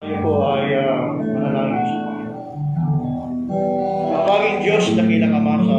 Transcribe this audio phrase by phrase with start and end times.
[0.00, 2.52] Tayo po ay uh, manalangin sa Panginoon.
[4.08, 5.76] Mabaging Diyos, dakilang Ama sa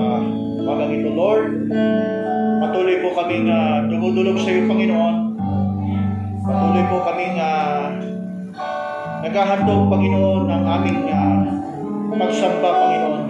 [0.61, 1.73] bagang ito, Lord.
[2.61, 5.15] Patuloy po kaming uh, dumudulog sa iyo, Panginoon.
[6.45, 7.97] Patuloy po kaming uh,
[9.25, 11.41] naghahandog, Panginoon, ng aming uh,
[12.13, 13.23] pagsamba, Panginoon.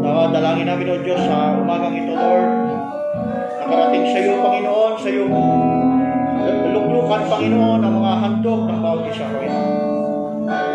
[0.00, 2.48] At dalangin namin, O Diyos, sa umagang ito, Lord.
[3.60, 5.36] Nakarating sa iyo, Panginoon, sa iyong
[6.72, 9.70] luklukan, Panginoon, ang mga handog ng bawat isa, Panginoon.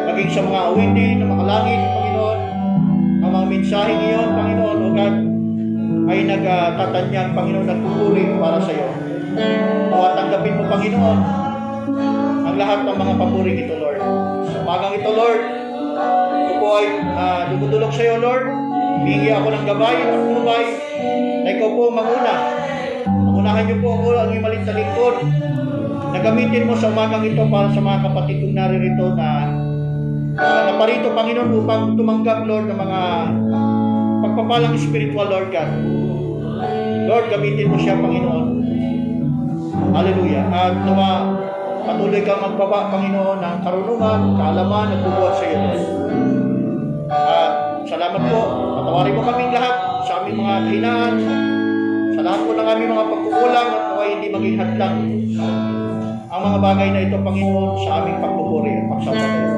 [0.07, 2.39] Maging sa mga awitin na makalangit, Panginoon,
[3.21, 5.15] ang mga mensaheng iyon, Panginoon, O God,
[6.07, 8.89] ay nagtatanyag, Panginoon, nagpupuri para sa iyo.
[9.91, 11.19] O tanggapin mo, Panginoon,
[12.47, 13.99] ang lahat ng mga papuring ito, Lord.
[14.47, 15.41] Sa umagang ito, Lord,
[16.37, 16.87] ito po ay
[17.17, 18.45] uh, sa iyo, Lord.
[18.97, 20.65] Hingi ako ng gabay at tumay
[21.45, 22.35] na ikaw po manguna.
[23.07, 25.15] Mangunahan niyo po ako ang imalit na lingkod
[26.13, 29.29] na gamitin mo sa umagang ito para sa mga kapatid kong naririto na
[30.37, 33.01] uh, naparito, Panginoon, upang tumanggap, Lord, ng mga
[34.23, 35.69] pagpapalang spiritual, Lord God.
[37.07, 38.45] Lord, gamitin mo siya, Panginoon.
[39.93, 40.45] Hallelujah.
[40.51, 41.09] At nawa,
[41.87, 45.83] patuloy kang magbaba, Panginoon, ng karunungan, kaalaman at bubuhat sa iyo, Lord.
[47.07, 47.53] At
[47.87, 48.41] salamat po.
[48.77, 51.13] Patawarin mo kaming lahat sa aming mga kahinaan,
[52.15, 54.95] sa lahat po ng aming mga pagkukulang at naway hindi maging hadlang
[56.37, 59.57] ang mga bagay na ito, Panginoon, sa aming pagpupuri at pagsamba sa iyo.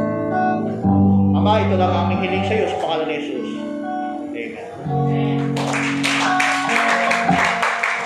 [1.35, 3.51] Ama, ito lang ang aming hiling sa iyo sa pangalan ni Jesus.
[4.31, 4.51] Amen.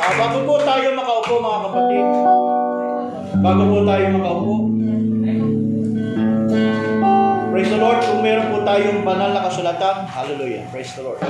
[0.02, 2.08] Ah, bago po tayo makaupo, mga kapatid,
[3.46, 4.54] bago po tayo makaupo,
[7.54, 11.22] Praise the Lord, kung meron po tayong banal na kasulatan, hallelujah, praise the Lord.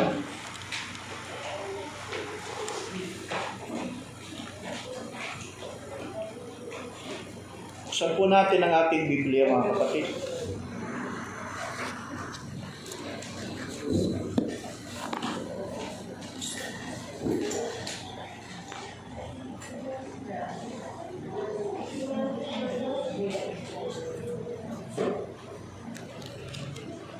[7.93, 10.09] Buksan po natin ang ating Biblia, mga kapatid.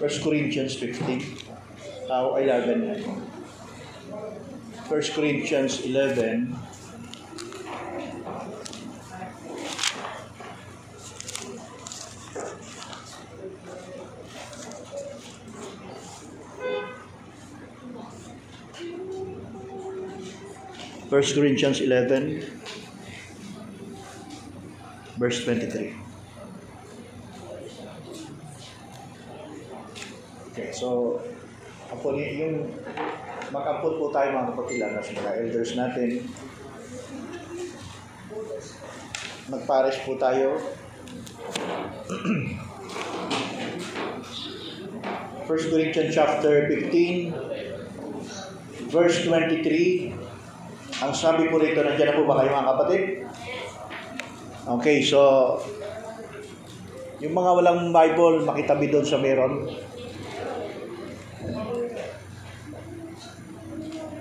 [0.02, 2.10] First Corinthians 15.
[2.10, 3.02] Tao ay lagan yan.
[4.90, 6.73] First Corinthians 11.
[21.14, 22.42] First Corinthians 11,
[25.22, 25.94] verse 23.
[30.50, 31.22] Okay, so,
[31.94, 32.66] ako yung
[33.54, 36.26] makampot po tayo mga kapatilan sa mga elders natin.
[39.54, 40.58] Magpares po tayo.
[45.46, 50.23] First Corinthians chapter 15, verse 23.
[51.04, 53.04] Ang sabi po rito, nandiyan na po ba kayo mga kapatid?
[54.64, 55.20] Okay, so,
[57.20, 59.68] yung mga walang Bible, makitabi doon sa meron.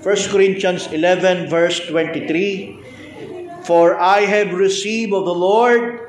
[0.03, 6.03] 1 Corinthians 11 verse 23 For I have received of the Lord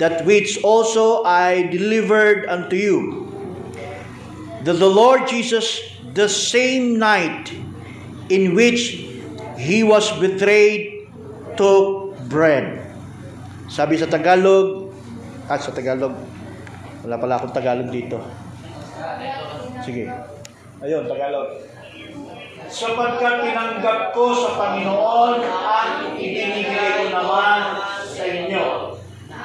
[0.00, 3.28] that which also I delivered unto you
[4.64, 5.84] that the Lord Jesus
[6.16, 7.52] the same night
[8.32, 9.07] in which
[9.58, 11.10] he was betrayed
[11.58, 12.86] took bread.
[13.66, 14.94] Sabi sa Tagalog
[15.50, 16.14] at sa Tagalog
[17.02, 18.22] wala pala akong Tagalog dito.
[19.82, 20.06] Sige.
[20.78, 21.58] Ayun, Tagalog.
[22.68, 28.66] Sapagkat tinanggap ko sa Panginoon at ibinigay ko naman sa inyo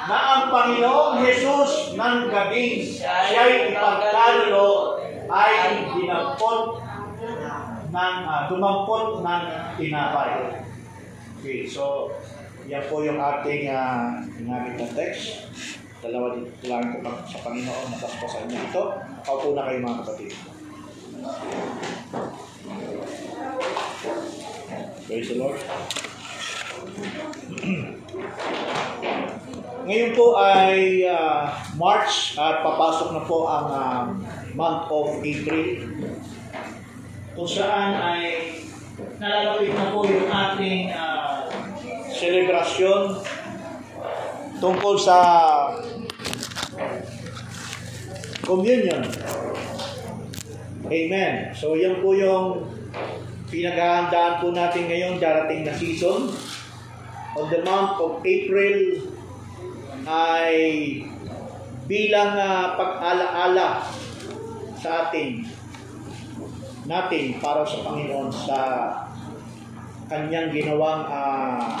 [0.04, 6.83] na ang Panginoong Jesus ng gabing siya'y ipagkalulo ay dinampot
[7.94, 9.42] ng, uh, dumampot ng
[9.78, 10.58] tinapay.
[11.38, 12.10] Okay, so
[12.66, 15.46] yan po yung ating uh, ginamit na text.
[16.02, 18.82] Dalawa dito lang ito sa Panginoon na sa inyo ito.
[19.24, 20.34] Paupo na kayo mga kapatid.
[25.06, 25.62] Praise the Lord.
[29.84, 34.02] Ngayon po ay uh, March at papasok na po ang uh,
[34.56, 35.84] month of April
[37.34, 38.54] kung saan ay
[39.18, 41.50] nalalapit na po yung ating uh,
[42.14, 43.18] selebrasyon
[44.62, 45.18] tungkol sa
[48.46, 49.02] communion.
[50.86, 51.50] Amen.
[51.58, 52.70] So yan po yung
[53.50, 56.30] pinaghahandaan po natin ngayon darating na season.
[57.34, 59.02] On the month of April
[60.06, 60.54] ay
[61.90, 63.82] bilang uh, pag-alaala
[64.78, 65.53] sa atin
[66.84, 68.60] natin para sa Panginoon sa
[70.08, 71.80] kanyang ginawang uh,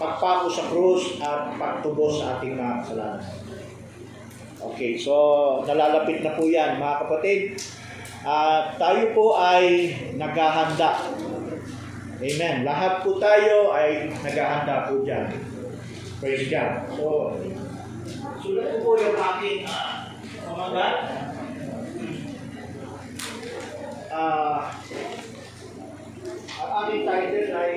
[0.00, 3.24] pagpako sa krus at pagtubos sa ating mga kasalanan.
[4.60, 5.14] Okay, so
[5.64, 7.40] nalalapit na po yan mga kapatid.
[8.20, 11.08] At uh, tayo po ay naghahanda.
[12.20, 12.68] Amen.
[12.68, 15.32] Lahat po tayo ay naghahanda po dyan.
[16.20, 16.84] Praise God.
[16.92, 17.32] So,
[18.44, 20.12] sulat po yung aking uh,
[20.52, 20.84] mga
[24.20, 24.56] uh,
[26.60, 27.72] ang ating title ay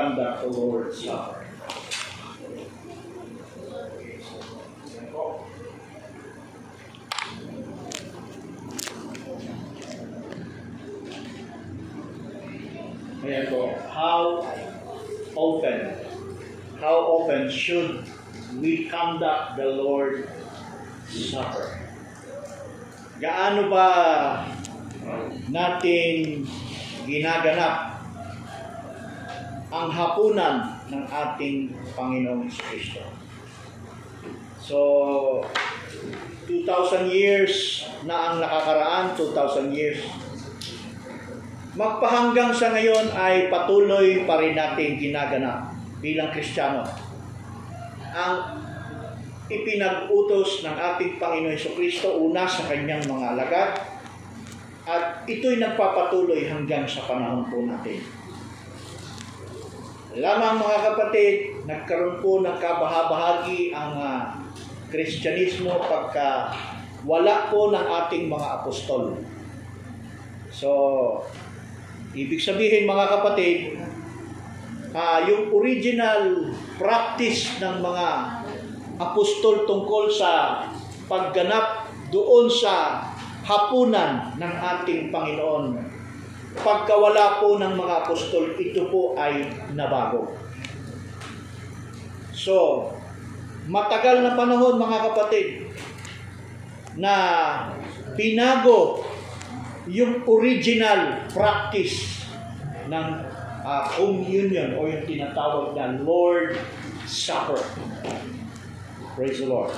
[0.00, 1.44] conduct the Lord's Supper.
[13.50, 13.76] Po.
[13.92, 14.48] How
[15.36, 15.94] often,
[16.80, 18.04] how often should
[18.56, 20.24] we conduct the Lord's
[21.12, 21.76] Supper?
[23.20, 24.48] Gaano ba
[25.52, 26.48] natin
[27.04, 27.89] ginaganap
[29.70, 33.06] ang hapunan ng ating Panginoong Kristo.
[34.58, 34.78] So,
[36.50, 40.02] 2,000 years na ang nakakaraan, 2,000 years.
[41.78, 45.70] Magpahanggang sa ngayon ay patuloy pa rin natin ginaganap
[46.02, 46.82] bilang Kristiyano.
[48.10, 48.34] Ang
[49.46, 53.70] ipinag-utos ng ating Panginoon Heso Kristo una sa kanyang mga alagad
[54.90, 58.19] at ito'y nagpapatuloy hanggang sa panahon po natin.
[60.10, 61.34] Lamang mga kapatid,
[61.70, 64.42] nagkaroon po ng kabahabahagi ang uh,
[64.90, 66.50] Kristyanismo pagka
[67.06, 69.22] wala po ng ating mga apostol.
[70.50, 70.70] So,
[72.10, 73.78] ibig sabihin mga kapatid,
[74.90, 78.08] uh, yung original practice ng mga
[78.98, 80.66] apostol tungkol sa
[81.06, 83.06] pagganap doon sa
[83.46, 85.89] hapunan ng ating Panginoon
[86.58, 89.46] pagkawala po ng mga apostol, ito po ay
[89.78, 90.34] nabago.
[92.34, 92.88] So,
[93.70, 95.46] matagal na panahon mga kapatid
[96.98, 97.14] na
[98.18, 99.06] pinago
[99.86, 102.26] yung original practice
[102.90, 103.06] ng
[103.62, 106.58] uh, communion o yung tinatawag na Lord
[107.06, 107.62] Supper.
[109.14, 109.70] Praise the Lord.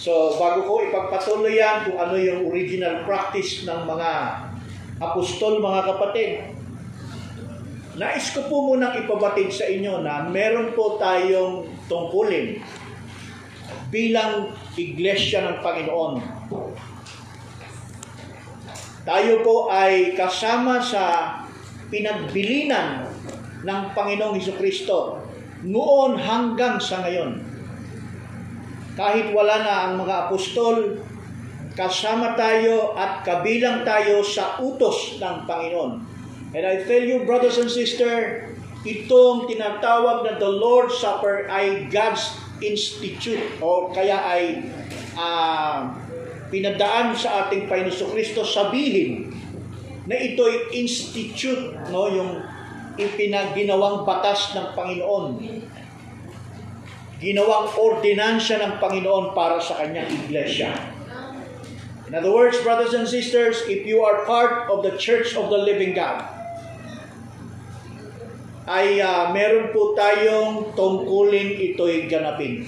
[0.00, 4.10] So, bago ko ipagpatuloy yan kung ano yung original practice ng mga
[5.00, 6.30] apostol, mga kapatid.
[7.96, 12.60] Nais ko po munang ipabatid sa inyo na meron po tayong tungkulin
[13.90, 16.12] bilang iglesia ng Panginoon.
[19.02, 21.34] Tayo po ay kasama sa
[21.90, 23.10] pinagbilinan
[23.66, 25.18] ng Panginoong Heso Kristo
[25.66, 27.42] noon hanggang sa ngayon.
[28.94, 31.00] Kahit wala na ang mga apostol,
[31.74, 35.92] kasama tayo at kabilang tayo sa utos ng Panginoon.
[36.50, 38.50] And I tell you, brothers and sisters,
[38.82, 44.66] itong tinatawag na the Lord's Supper ay God's institute o kaya ay
[45.14, 45.94] uh,
[46.50, 49.30] pinadaan sa ating Panginoon Kristo sabihin
[50.10, 52.42] na ito'y institute, no, yung
[52.98, 55.24] ipinaginawang batas ng Panginoon.
[57.20, 60.72] ginawang ordinansya ng Panginoon para sa kanyang iglesia.
[62.10, 65.62] In other words, brothers and sisters, if you are part of the Church of the
[65.62, 66.26] Living God,
[68.66, 72.66] ay uh, meron po tayong tungkulin ito'y ganapin.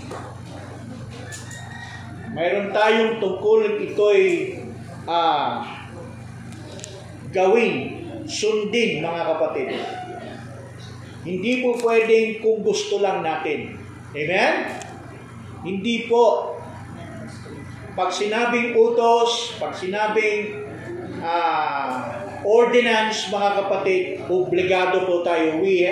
[2.38, 4.62] Mayroon tayong tungkulin ito'y
[5.10, 5.66] uh,
[7.34, 7.74] gawin,
[8.30, 9.74] sundin mga kapatid.
[11.26, 13.74] Hindi po pwedeng kung gusto lang natin.
[14.14, 14.54] Amen?
[15.66, 16.51] Hindi po.
[17.92, 20.64] Pag sinabing utos, pag sinabing
[21.20, 21.92] uh,
[22.40, 25.60] ordinance, mga kapatid, obligado po tayo.
[25.60, 25.86] We,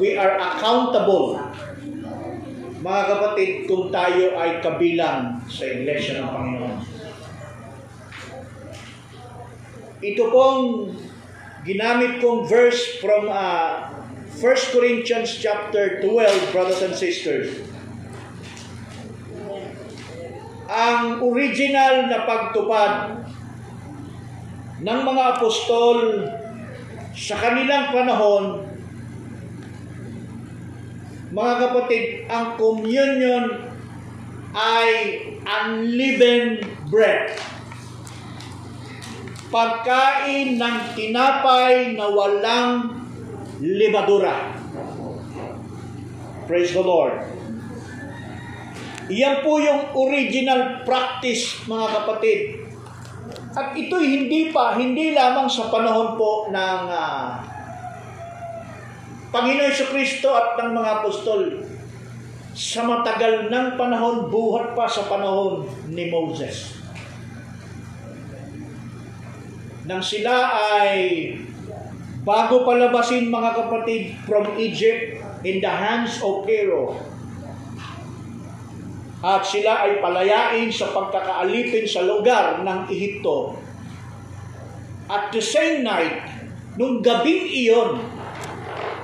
[0.00, 1.36] we are accountable,
[2.80, 6.76] mga kapatid, kung tayo ay kabilang sa Iglesia ng Panginoon.
[10.04, 10.60] Ito pong
[11.64, 13.88] ginamit kong verse from uh,
[14.36, 17.73] 1 Corinthians chapter 12, brothers and sisters.
[20.64, 22.92] Ang original na pagtupad
[24.80, 26.24] ng mga apostol
[27.12, 28.64] sa kanilang panahon,
[31.34, 33.74] mga kapatid, ang communion
[34.54, 34.88] ay
[35.42, 37.34] unleavened bread.
[39.50, 43.02] Pagkain ng tinapay na walang
[43.58, 44.54] libadura.
[46.46, 47.33] Praise the Lord.
[49.10, 52.38] Iyan po yung original practice, mga kapatid.
[53.54, 57.28] At ito'y hindi pa, hindi lamang sa panahon po ng uh,
[59.30, 61.42] Panginoon Yeso Kristo at ng mga apostol.
[62.54, 66.78] Sa matagal ng panahon, buhat pa sa panahon ni Moses.
[69.84, 71.34] Nang sila ay
[72.24, 76.96] Bago palabasin mga kapatid from Egypt in the hands of Pharaoh,
[79.24, 83.56] at sila ay palayain sa pagkakaalipin sa lugar ng Ehipto.
[85.08, 86.28] At the same night,
[86.76, 88.04] nung gabing iyon,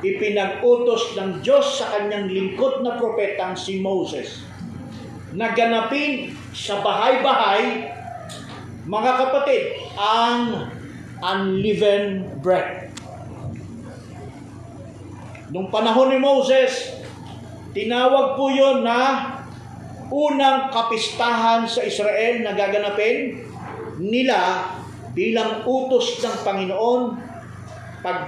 [0.05, 4.45] ipinag-utos ng Diyos sa kanyang lingkod na propetang si Moses
[5.33, 7.89] na ganapin sa bahay-bahay,
[8.85, 10.69] mga kapatid, ang
[11.25, 12.93] unleavened bread.
[15.49, 16.93] Nung panahon ni Moses,
[17.73, 19.40] tinawag po yon na
[20.11, 23.47] unang kapistahan sa Israel na gaganapin
[24.03, 24.67] nila
[25.15, 27.03] bilang utos ng Panginoon
[28.03, 28.19] pag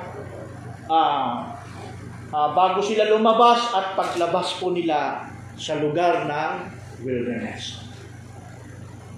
[0.87, 1.53] uh,
[2.31, 5.27] uh, bago sila lumabas at paglabas po nila
[5.59, 6.53] sa lugar ng
[7.03, 7.83] wilderness.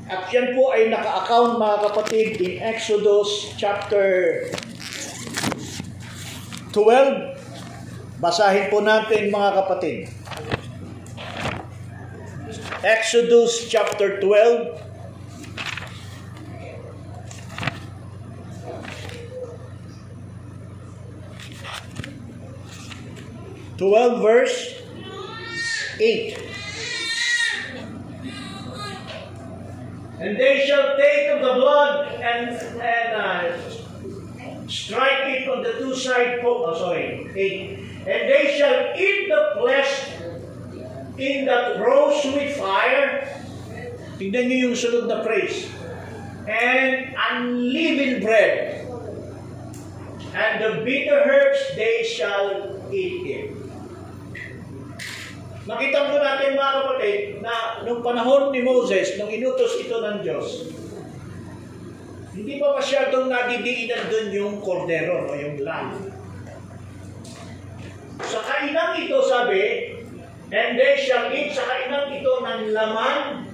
[0.04, 4.36] At yan po ay naka-account mga kapatid in Exodus chapter
[6.76, 7.34] 12
[8.24, 10.08] Basahin po natin mga kapatid.
[12.84, 14.78] Exodus chapter 12
[23.78, 24.82] 12 verse
[25.98, 26.38] 8
[30.20, 32.50] And they shall take of the blood and,
[32.80, 38.92] and uh, strike it on the two side po, oh, sorry, 8 And they shall
[38.94, 40.23] eat the flesh
[41.18, 43.28] in that roast with fire.
[44.18, 45.70] Tingnan niyo yung sunod na phrase.
[46.44, 48.84] And unleavened bread.
[50.34, 53.48] And the bitter herbs they shall eat it.
[55.64, 57.54] Nakita po natin mga kapatid na
[57.88, 60.68] nung panahon ni Moses, nung inutos ito ng Diyos,
[62.36, 66.12] hindi pa masyadong nadidiinan doon yung kordero o yung lamb.
[68.20, 69.93] Sa kainang ito, sabi,
[70.54, 73.50] and they shall eat sa kainang ito ng laman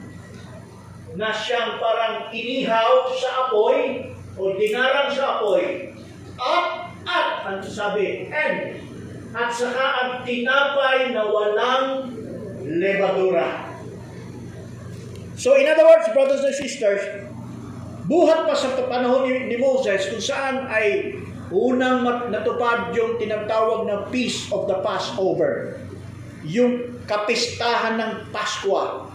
[1.17, 5.97] na siyang parang inihaw sa apoy o dinarang sa apoy.
[6.37, 8.85] At, at, ang sabi, and,
[9.33, 12.13] at saka ang tinapay na walang
[12.69, 13.65] levadura.
[15.41, 17.01] So in other words, brothers and sisters,
[18.05, 21.17] buhat pa sa panahon ni, ni Moses kung saan ay
[21.51, 25.80] Unang natupad yung tinatawag na Peace of the Passover.
[26.49, 29.11] Yung kapistahan ng Paskwa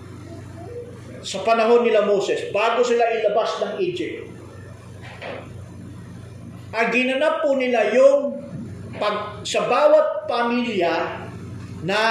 [1.26, 4.30] sa panahon nila Moses, bago sila ilabas ng Egypt.
[6.70, 8.46] Ang ginanap po nila yung
[9.02, 11.26] pag, sa bawat pamilya
[11.82, 12.02] na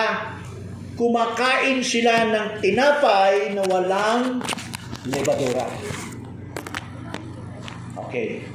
[0.99, 4.43] kumakain sila ng tinapay na walang
[5.07, 5.67] lebadura.
[8.09, 8.47] Okay.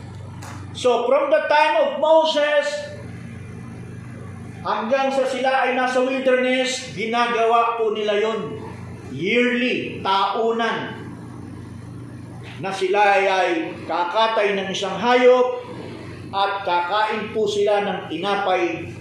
[0.72, 2.89] So from the time of Moses
[4.60, 8.60] Hanggang sa sila ay nasa wilderness, ginagawa po nila yon
[9.16, 11.00] yearly, taunan,
[12.60, 15.64] na sila ay kakatay ng isang hayop
[16.30, 18.92] at kakain po sila ng tinapay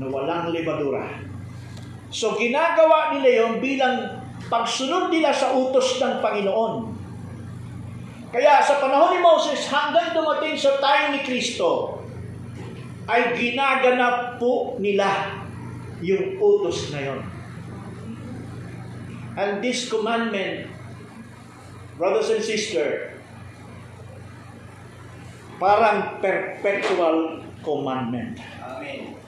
[0.00, 1.12] na walang lebadura.
[2.08, 6.74] So ginagawa nila yon bilang pagsunod nila sa utos ng Panginoon.
[8.32, 11.97] Kaya sa panahon ni Moses hanggang dumating sa time ni Kristo,
[13.08, 15.40] ay ginaganap po nila
[16.04, 17.20] yung utos na yon.
[19.38, 20.68] And this commandment,
[21.96, 23.16] brothers and sisters,
[25.56, 28.38] parang perpetual commandment.
[28.62, 29.18] Amen.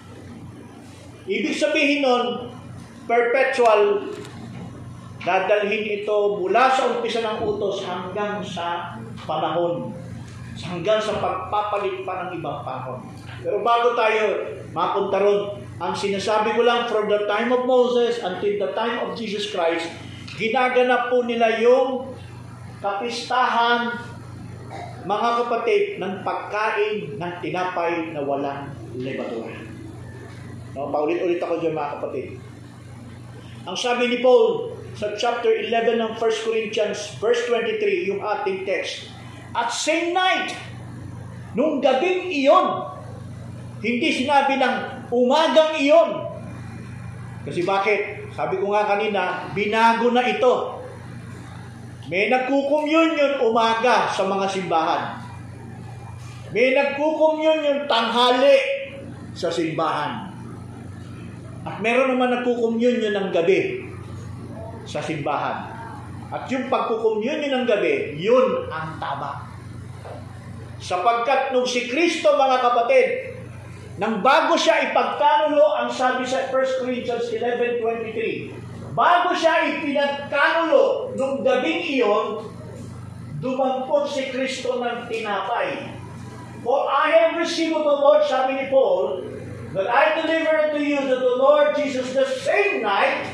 [1.31, 2.25] Ibig sabihin nun,
[3.07, 4.13] perpetual,
[5.21, 9.95] dadalhin ito mula sa umpisa ng utos hanggang sa panahon,
[10.59, 13.05] hanggang sa pagpapalit pa ng ibang panahon.
[13.41, 18.55] Pero bago tayo mapunta ron, ang sinasabi ko lang from the time of Moses until
[18.61, 19.89] the time of Jesus Christ,
[20.37, 22.13] ginaganap po nila yung
[22.85, 23.97] kapistahan,
[25.09, 29.57] mga kapatid, ng pagkain ng tinapay na walang levadura.
[30.77, 32.27] No, paulit-ulit ako dyan mga kapatid.
[33.65, 39.09] Ang sabi ni Paul sa chapter 11 ng 1 Corinthians verse 23, yung ating text,
[39.51, 40.55] At same night,
[41.59, 43.00] nung gabing iyon,
[43.81, 44.77] hindi sinabi ng
[45.09, 46.11] umagang iyon.
[47.45, 48.29] Kasi bakit?
[48.37, 50.81] Sabi ko nga kanina, binago na ito.
[52.13, 55.03] May nagkukumyun umaga sa mga simbahan.
[56.51, 58.57] May nagkukumyun tanghali
[59.33, 60.29] sa simbahan.
[61.65, 63.87] At meron naman nagkukumyun ng gabi
[64.85, 65.71] sa simbahan.
[66.31, 69.47] At yung pagkukumyun ng gabi, yun ang tama.
[70.81, 73.30] Sapagkat nung si Kristo, mga kapatid,
[74.01, 81.85] nang bago siya ipagkanulo, ang sabi sa 1 Corinthians 11.23, bago siya ipinagkanulo nung gabing
[81.85, 82.49] iyon,
[83.45, 85.93] dumampot si Kristo ng tinapay.
[86.65, 89.21] For I have received of the Lord, sabi ni Paul,
[89.77, 93.29] that I deliver unto you that the Lord Jesus the same night,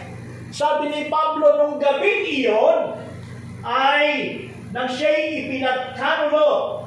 [0.50, 2.98] sabi ni Pablo nung gabing iyon,
[3.62, 4.06] ay
[4.74, 6.85] nang siya'y ipinagkanulo,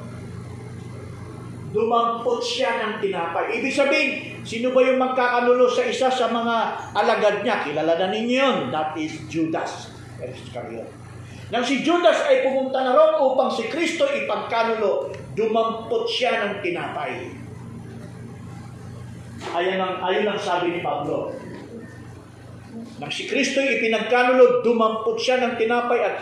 [1.70, 3.58] dumampot siya ng tinapay.
[3.62, 4.10] Ibig sabihin,
[4.42, 6.56] sino ba yung magkakanulo sa isa sa mga
[6.94, 7.62] alagad niya?
[7.62, 8.56] Kilala na ninyo yun.
[8.74, 10.90] That is Judas Iscariot.
[11.50, 17.34] Nang si Judas ay pumunta na ron upang si Kristo ipagkanulo, dumampot siya ng tinapay.
[19.50, 21.34] Ayan ang, ayon ang sabi ni Pablo.
[23.02, 26.16] Nang si Kristo ipinagkanulo, dumampot siya ng tinapay at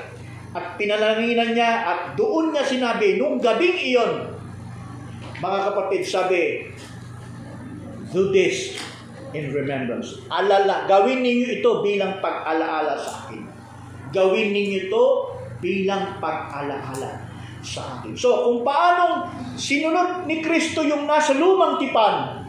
[0.49, 4.38] at pinalanginan niya at doon niya sinabi, nung gabing iyon,
[5.39, 6.41] mga kapatid, sabi,
[8.11, 8.79] do this
[9.37, 10.19] in remembrance.
[10.33, 13.43] Alala, gawin ninyo ito bilang pag-alaala sa akin.
[14.11, 15.05] Gawin ninyo ito
[15.61, 17.29] bilang pag-alaala
[17.61, 18.17] sa akin.
[18.17, 22.47] So, kung paanong sinunod ni Kristo yung nasa lumang tipan,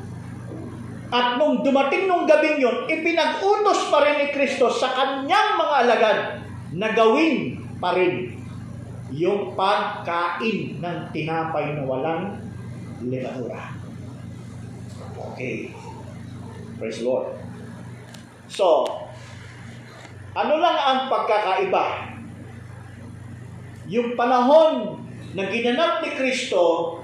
[1.10, 6.19] at nung dumating nung gabing yon, ipinag-utos pa rin ni Kristo sa kanyang mga alagad
[6.78, 8.38] na gawin pa rin
[9.10, 12.38] yung pagkain ng tinapay na walang
[13.08, 13.76] levadura.
[15.34, 15.72] Okay.
[16.80, 17.36] Praise Lord.
[18.48, 18.88] So,
[20.36, 21.86] ano lang ang pagkakaiba?
[23.90, 25.04] Yung panahon
[25.36, 26.98] na ginanap ni Kristo,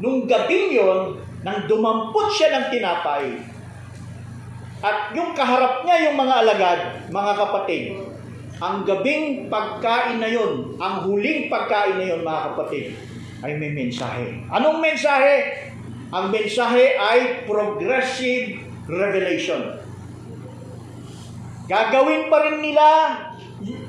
[0.00, 3.24] nung gabing yon, nang dumampot siya ng tinapay,
[4.78, 7.84] at yung kaharap niya yung mga alagad, mga kapatid,
[8.58, 12.94] ang gabing pagkain na yon, ang huling pagkain na yon, mga kapatid,
[13.42, 14.42] ay may mensahe.
[14.50, 15.68] Anong mensahe?
[16.08, 19.78] Ang mensahe ay progressive revelation.
[21.68, 22.88] Gagawin pa rin nila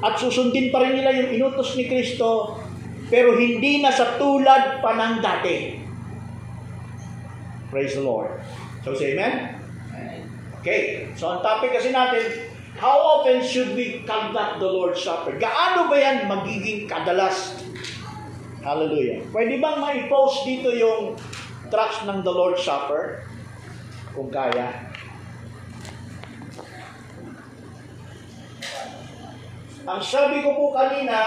[0.03, 2.59] at susundin pa rin nila yung inutos ni Kristo,
[3.07, 5.79] pero hindi na sa tulad pa ng dati.
[7.71, 8.43] Praise the Lord.
[8.83, 9.55] So say amen?
[10.59, 11.07] Okay.
[11.15, 15.39] So ang topic kasi natin, how often should we conduct the Lord's Supper?
[15.39, 17.63] Gaano ba yan magiging kadalas?
[18.69, 19.25] Hallelujah.
[19.33, 21.17] Pwede bang ma-post dito yung
[21.73, 23.25] tracks ng the Lord's Supper?
[24.13, 24.93] Kung kaya.
[29.89, 31.17] Ang sabi ko po kanina,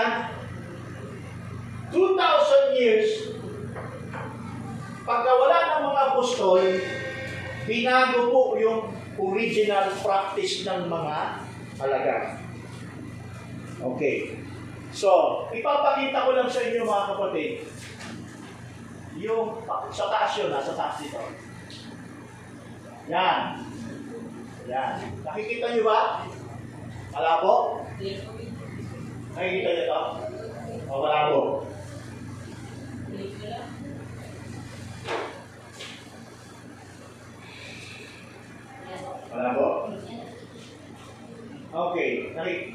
[1.90, 3.10] 2,000 years,
[5.02, 6.62] pagka wala ng mga apostol,
[7.66, 11.16] binago po yung original practice ng mga
[11.82, 12.38] alagad.
[13.82, 14.41] Okay.
[14.92, 15.10] So,
[15.48, 17.64] ipapakita ko lang sa inyo mga kapatid,
[19.16, 21.16] yung sa taas yun, nasa taas dito.
[23.08, 23.64] Yan.
[24.68, 24.92] Yan.
[25.24, 26.28] Nakikita niyo ba?
[27.16, 27.88] Malabo?
[29.32, 30.00] Nakikita niyo to?
[30.92, 31.40] O malabo?
[39.32, 39.68] Malabo?
[41.72, 42.36] Okay.
[42.36, 42.71] Nakikita.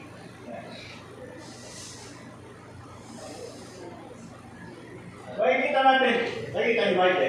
[5.37, 6.15] Makikita natin.
[6.49, 7.27] Nakikita niyo ba ito?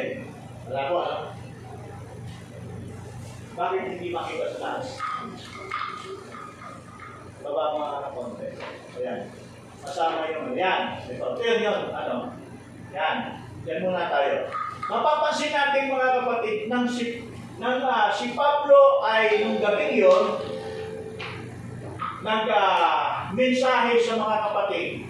[0.68, 1.18] Malabo, ano?
[3.58, 4.86] Bakit hindi makita sa taas?
[7.42, 8.48] Baba mo nga na konti.
[8.96, 9.20] Ayan.
[9.82, 10.80] Masama yung, yan.
[11.04, 12.16] Ito, yun ano.
[12.94, 13.16] Yan.
[13.66, 14.46] Yan muna tayo.
[14.88, 17.28] Mapapansin natin mga kapatid, nang si,
[17.60, 20.38] nang, uh, si Pablo ay nung gabing yun,
[22.24, 25.07] nag-mensahe sa mga kapatid.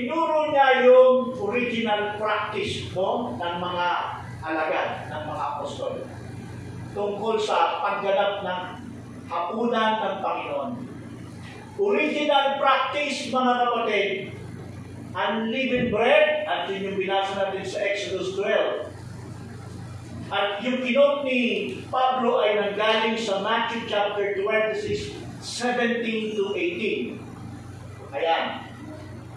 [0.00, 3.88] Tinuro niya yung original practice no, ng mga
[4.40, 6.00] alagad, ng mga apostol
[6.96, 8.62] tungkol sa pagganap ng
[9.28, 10.70] hapunan ng Panginoon.
[11.76, 14.32] Original practice, mga kapatid,
[15.12, 18.88] unleavened bread, at yun yung binasa natin sa Exodus 12.
[20.32, 25.12] At yung kinot ni Pablo ay nanggaling sa Matthew chapter 26,
[25.44, 27.20] 17 to 18.
[28.16, 28.69] Ayan.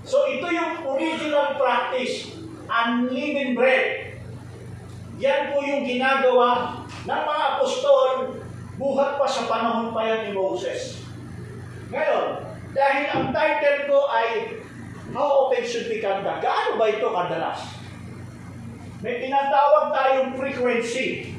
[0.03, 2.35] So ito yung original practice,
[2.67, 4.19] unleavened bread.
[5.19, 8.07] Yan po yung ginagawa ng mga apostol
[8.75, 11.03] buhat pa sa panahon pa yan ni Moses.
[11.93, 14.59] Ngayon, dahil ang title ko ay
[15.13, 16.41] How often should we conduct?
[16.41, 17.77] Gaano ba ito kadalas?
[19.05, 21.37] May tinatawag tayong frequency.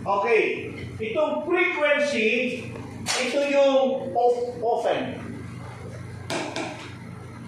[0.00, 0.72] Okay.
[0.96, 2.62] Itong frequency,
[3.04, 5.20] ito yung of, often.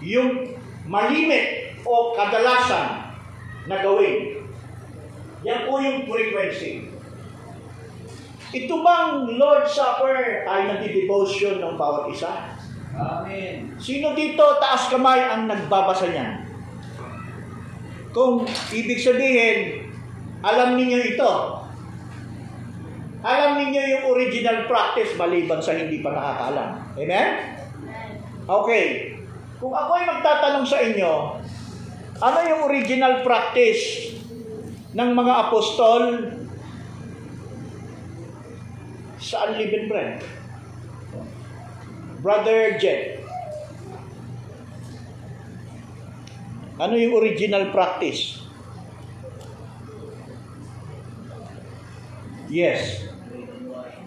[0.04, 0.52] Yung
[0.84, 3.16] malimit o kadalasan
[3.64, 4.44] na gawin.
[5.44, 6.92] Yan po yung frequency.
[8.54, 12.54] Ito bang Lord Supper ay nagdi-devotion ng bawat isa?
[12.94, 13.74] Amen.
[13.82, 16.46] Sino dito taas kamay ang nagbabasa niyan?
[18.14, 19.90] Kung ibig sabihin,
[20.46, 21.32] alam ninyo ito.
[23.24, 26.70] Alam ninyo yung original practice maliban sa hindi pa nakakaalam.
[26.94, 27.28] Amen?
[28.46, 29.13] Okay.
[29.62, 31.12] Kung ako ay magtatanong sa inyo,
[32.18, 34.14] ano yung original practice
[34.94, 36.02] ng mga apostol
[39.18, 40.22] sa unleavened bread?
[42.24, 43.20] Brother Jet.
[46.80, 48.42] Ano yung original practice?
[52.50, 53.06] Yes.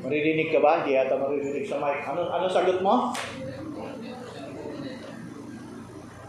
[0.04, 0.84] Maririnig ka ba?
[0.84, 2.04] Hindi yata maririnig sa mic.
[2.08, 3.12] Ano, ano sagot mo?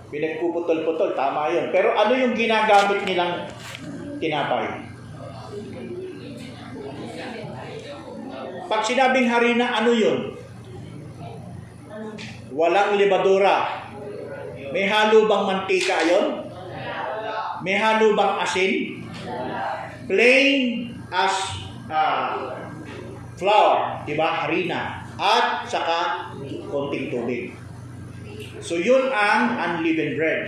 [0.08, 1.12] Pinagpuputol-putol.
[1.12, 1.68] Tama yun.
[1.68, 3.44] Pero ano yung ginagamit nilang
[4.18, 4.88] tinapay?
[8.68, 10.36] Pag sinabing harina, ano yun?
[12.52, 13.88] Walang libadura.
[14.68, 16.26] May halo bang mantika yon?
[17.64, 18.72] May halo bang asin?
[20.04, 20.56] Plain
[21.08, 21.34] as
[21.88, 22.52] uh,
[23.40, 24.44] flour, di ba?
[24.44, 25.04] Harina.
[25.18, 26.30] At saka
[26.68, 27.57] konting tubig.
[28.58, 30.42] So yun ang unleavened bread.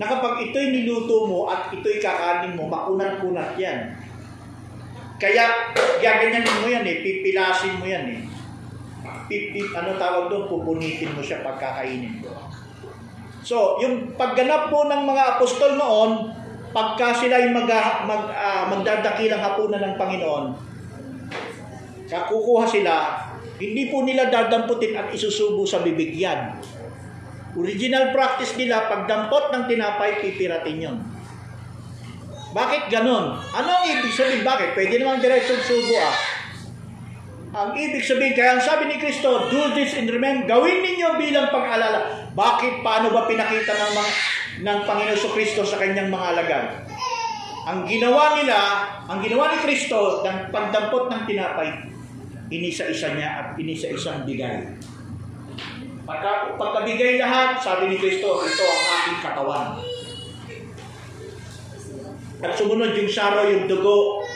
[0.00, 3.92] Na kapag ito'y niluto mo at ito'y kakanin mo, makunat-kunat yan.
[5.20, 8.20] Kaya gaganyanin mo yan eh, pipilasin mo yan eh.
[9.28, 12.32] Pip, pip, ano tawag doon, pupunitin mo siya pagkakainin mo.
[13.42, 16.30] So, yung pagganap po ng mga apostol noon,
[16.72, 17.68] pagka sila ay mag,
[18.08, 20.44] mag, uh, magdadakilang hapunan ng Panginoon,
[22.08, 22.94] kakukuha sila,
[23.62, 26.58] hindi po nila dadamputin at isusubo sa bibigyan.
[27.52, 30.96] Original practice nila, pagdampot ng tinapay, pipiratin yon.
[32.52, 33.36] Bakit ganon?
[33.36, 34.44] Ano ang ibig sabihin?
[34.44, 34.76] Bakit?
[34.76, 36.16] Pwede namang diretsong subo ah.
[37.52, 41.52] Ang ibig sabihin, kaya ang sabi ni Kristo, do this in remember, gawin ninyo bilang
[41.52, 42.32] pag-alala.
[42.32, 42.80] Bakit?
[42.80, 44.10] Paano ba pinakita ng, mga,
[44.64, 46.66] ng Panginoon sa Kristo sa kanyang mga alagad?
[47.68, 48.56] Ang ginawa nila,
[49.04, 51.68] ang ginawa ni Kristo, ng pagdampot ng tinapay,
[52.48, 54.72] inisa-isa niya at inisa-isang bigay.
[56.02, 59.66] Pagka, pagkabigay lahat, sabi ni Kristo, ito ang aking katawan.
[62.42, 64.26] At sumunod yung saro, yung dugo,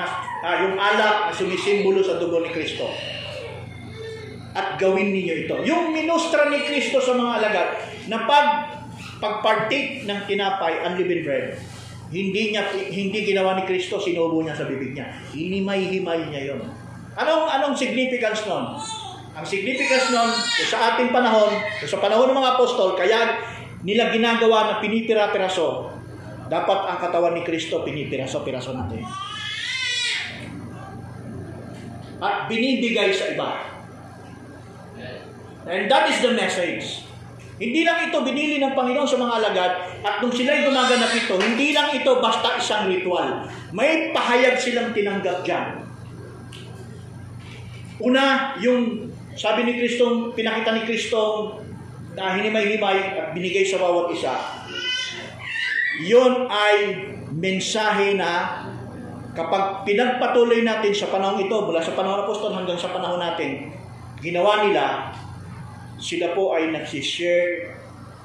[0.00, 0.04] na,
[0.40, 2.88] uh, yung alak na sumisimbolo sa dugo ni Kristo.
[4.56, 5.56] At gawin ninyo ito.
[5.68, 7.68] Yung minustra ni Kristo sa mga alagad,
[8.08, 8.46] na pag
[9.20, 11.46] pagpartake ng tinapay, unleavened bread,
[12.08, 15.12] hindi niya hindi ginawa ni Kristo, sinubo niya sa bibig niya.
[15.36, 16.62] Hinimay-himay niya yon.
[17.14, 18.78] Anong anong significance noon?
[19.34, 20.30] Ang significance noon,
[20.70, 21.50] sa ating panahon,
[21.82, 23.42] sa panahon ng mga apostol, kaya
[23.82, 25.94] nila ginagawa na pinipira-piraso
[26.44, 29.00] Dapat ang katawan ni Kristo pinipiraso-piraso natin.
[32.20, 33.50] At binibigay sa iba.
[35.64, 37.08] And that is the message.
[37.56, 39.72] Hindi lang ito binili ng Panginoon sa mga alagad
[40.04, 43.46] at nung sila'y gumaganap ito, hindi lang ito basta isang ritual.
[43.70, 45.80] May pahayag silang tinanggap dyan.
[48.02, 51.54] Una, yung sabi ni Kristo, pinakita ni Kristo
[52.14, 54.34] na hinimay-himay at binigay sa bawat isa.
[56.06, 56.78] Yon ay
[57.34, 58.62] mensahe na
[59.34, 63.74] kapag pinagpatuloy natin sa panahon ito, mula sa panahon ng apostol hanggang sa panahon natin,
[64.22, 65.10] ginawa nila,
[65.98, 67.74] sila po ay nagsishare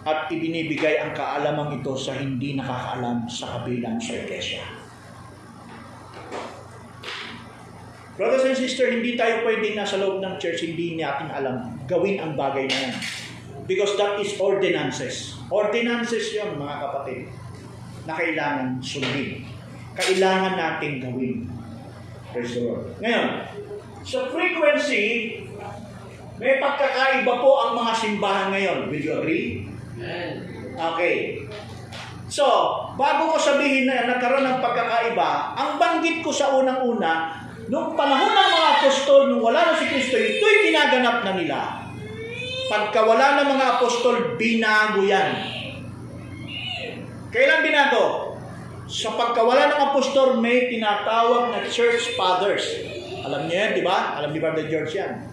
[0.05, 4.78] at ibinibigay ang kaalamang ito sa hindi nakakaalam sa kabilang sa iglesia.
[8.19, 12.36] Brothers and sisters, hindi tayo pwedeng nasa loob ng church, hindi natin alam gawin ang
[12.36, 12.95] bagay na yan.
[13.63, 15.39] Because that is ordinances.
[15.47, 17.32] Ordinances yon mga kapatid,
[18.03, 19.47] na kailangan sundin.
[19.95, 21.47] Kailangan natin gawin.
[22.36, 22.91] Praise the Lord.
[22.99, 23.27] Ngayon,
[24.03, 25.39] sa frequency,
[26.43, 28.77] may pagkakaiba po ang mga simbahan ngayon.
[28.91, 29.63] Will you agree?
[30.75, 31.47] Okay.
[32.27, 32.45] So,
[32.99, 38.49] bago ko sabihin na nagkaroon ng pagkakaiba, ang banggit ko sa unang-una, Nung panahon ng
[38.49, 41.60] mga apostol, nung wala na si Kristo, ito'y ginaganap na nila.
[42.65, 45.38] Pagka wala na mga apostol, binago yan.
[47.29, 48.34] Kailan binago?
[48.89, 52.65] Sa pagkawala ng apostol, may tinatawag na church fathers.
[53.21, 54.17] Alam niyo yan, di ba?
[54.17, 55.29] Alam ni Brother George yan.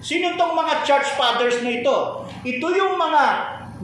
[0.00, 2.24] Sino tong mga church fathers na ito?
[2.40, 3.24] Ito yung mga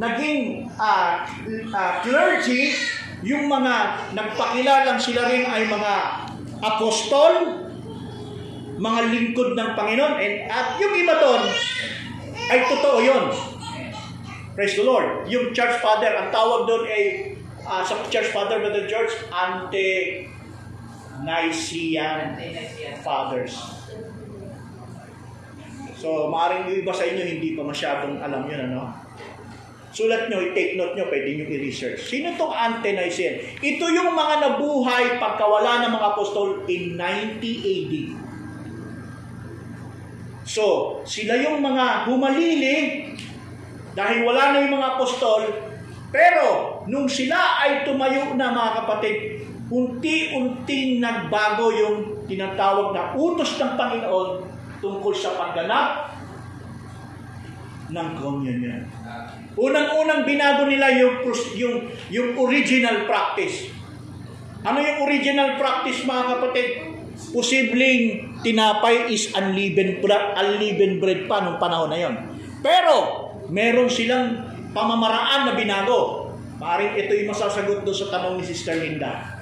[0.01, 1.29] naging uh,
[1.77, 2.73] uh, clergy,
[3.21, 5.95] yung mga nagpakilalang sila rin ay mga
[6.65, 7.66] apostol,
[8.77, 10.15] mga lingkod ng Panginoon.
[10.21, 11.43] And at yung iba doon,
[12.47, 13.33] ay totoo yon.
[14.57, 15.29] Praise the Lord.
[15.29, 20.25] Yung church father, ang tawag doon ay, uh, sa church father, Brother George, ante-Nicene
[23.05, 23.53] fathers.
[25.97, 28.93] So, maaaring yung iba sa inyo hindi pa masyadong alam yun, ano?
[29.97, 32.05] Sulat nyo, i-take note nyo, pwede nyo i-research.
[32.05, 33.61] Sino itong ante-Nicene?
[33.61, 38.26] Ito yung mga nabuhay pagkawala ng mga apostol in 90 AD.
[40.57, 43.05] So, sila yung mga humalili
[43.93, 45.45] dahil wala na yung mga apostol,
[46.09, 49.17] pero nung sila ay tumayo na mga kapatid,
[49.69, 54.29] unti-unting nagbago yung tinatawag na utos ng Panginoon
[54.81, 56.17] tungkol sa pagganap
[57.93, 58.89] ng communion.
[59.61, 61.21] Unang-unang binago nila yung,
[61.53, 61.77] yung,
[62.09, 63.69] yung original practice.
[64.65, 66.96] Ano yung original practice mga kapatid?
[67.33, 72.15] Posibleng tinapay is unleavened bread, unleavened bread pa nung panahon na yon.
[72.61, 72.95] Pero,
[73.49, 76.33] meron silang pamamaraan na binago.
[76.57, 79.37] Maring ito yung masasagot doon sa tanong ni Sister Linda.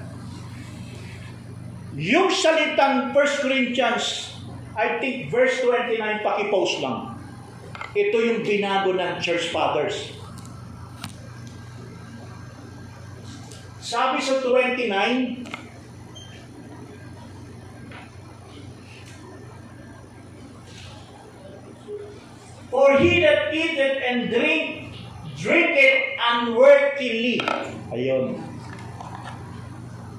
[1.94, 4.34] Yung salitang 1 Corinthians,
[4.74, 7.14] I think verse 29, pakipost lang.
[7.94, 10.10] Ito yung binago ng church fathers.
[13.78, 15.63] Sabi sa 29,
[22.74, 24.98] For he that eateth and drink,
[25.38, 27.38] drinketh unworthily.
[27.94, 28.34] Ayun.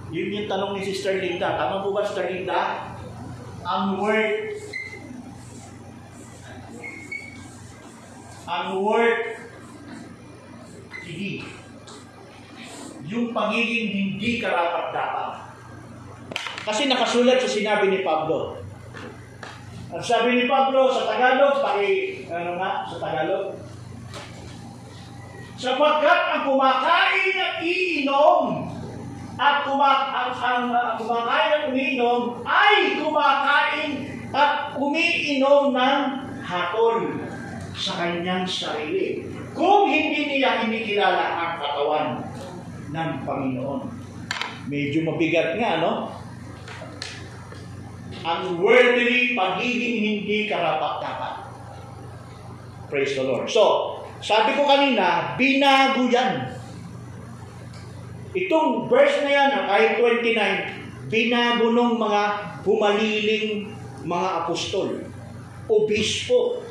[0.07, 1.59] Yun yung tanong ni Sister Linda.
[1.59, 2.95] Tama po ba, Sister Linda?
[3.59, 4.71] Unworth.
[8.47, 9.35] Unworthily.
[13.03, 15.51] Yung pagiging hindi karapat-dapat.
[16.63, 18.63] Kasi nakasulat sa sinabi ni Pablo,
[19.95, 23.55] ang sabi ni Pablo sa Tagalog, paki, ano nga, sa Tagalog,
[25.55, 28.67] sapagkat ang kumakain at iinom
[29.39, 33.91] at kumak ang, ang uh, kumakain at umiinom ay kumakain
[34.35, 35.99] at umiinom ng
[36.43, 37.15] hatol
[37.71, 39.31] sa kanyang sarili.
[39.55, 42.07] Kung hindi niya kinikilala ang katawan
[42.91, 43.81] ng Panginoon.
[44.65, 46.24] Medyo mabigat nga, no?
[48.25, 51.45] Unworthily, pagiging hindi karapat-dapat.
[52.89, 53.49] Praise the Lord.
[53.49, 56.53] So, sabi ko kanina, binago yan.
[58.35, 62.23] Itong verse na yan, kahit 29, binago ng mga
[62.65, 63.71] humaliling
[64.05, 65.01] mga apostol,
[65.65, 66.61] obispo.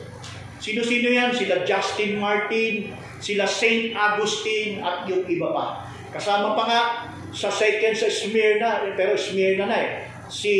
[0.62, 1.34] Sino-sino yan?
[1.34, 5.88] Sila Justin Martin, sila Saint Augustine, at yung iba pa.
[6.14, 6.82] Kasama pa nga
[7.34, 10.54] sa second sa Smyrna, pero Smyrna na eh si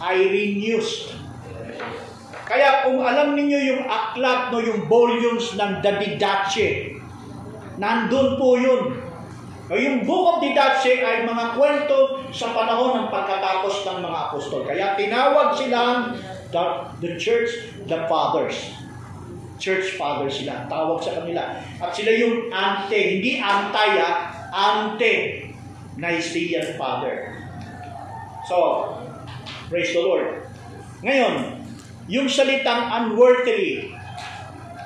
[0.00, 1.12] Irene News.
[2.46, 6.94] Kaya kung alam ninyo yung aklat, no, yung volumes ng David Dache,
[7.76, 9.02] nandun po yun.
[9.66, 14.62] O yung Book of Didache ay mga kwento sa panahon ng pagkatapos ng mga apostol.
[14.62, 16.14] Kaya tinawag silang
[16.54, 16.62] the,
[17.02, 17.50] the church,
[17.90, 18.54] the fathers.
[19.58, 20.70] Church fathers sila.
[20.70, 21.58] Tawag sa kanila.
[21.82, 25.50] At sila yung ante, hindi antaya, ante
[25.98, 27.35] Nicene father.
[28.46, 28.94] So,
[29.66, 30.46] praise the Lord.
[31.02, 31.66] Ngayon,
[32.06, 33.90] yung salitang unworthily,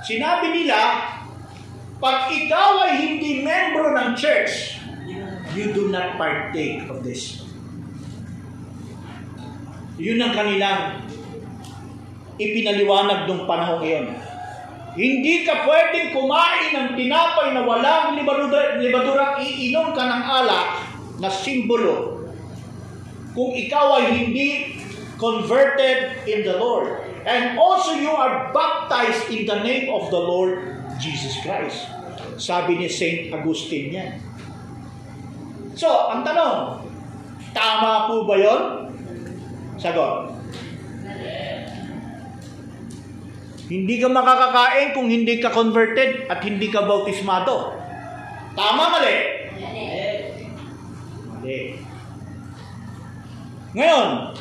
[0.00, 1.04] sinabi nila,
[2.00, 4.80] pag ikaw ay hindi membro ng church,
[5.52, 7.44] you do not partake of this.
[10.00, 11.04] Yun ang kanilang
[12.40, 14.06] ipinaliwanag nung panahon ngayon.
[14.96, 20.68] Hindi ka pwedeng kumain ng tinapay na walang libadura, libadurang iinom ka ng alak
[21.20, 22.19] na simbolo
[23.34, 24.48] kung ikaw ay hindi
[25.20, 27.04] converted in the Lord.
[27.28, 31.84] And also you are baptized in the name of the Lord Jesus Christ.
[32.40, 34.12] Sabi ni Saint Agustin yan.
[35.76, 36.88] So, ang tanong,
[37.52, 38.62] tama po ba yon?
[39.76, 40.32] Sagot.
[43.70, 47.76] Hindi ka makakakain kung hindi ka converted at hindi ka bautismado.
[48.58, 49.16] Tama mali?
[51.30, 51.89] Mali.
[53.70, 54.34] Ngayon,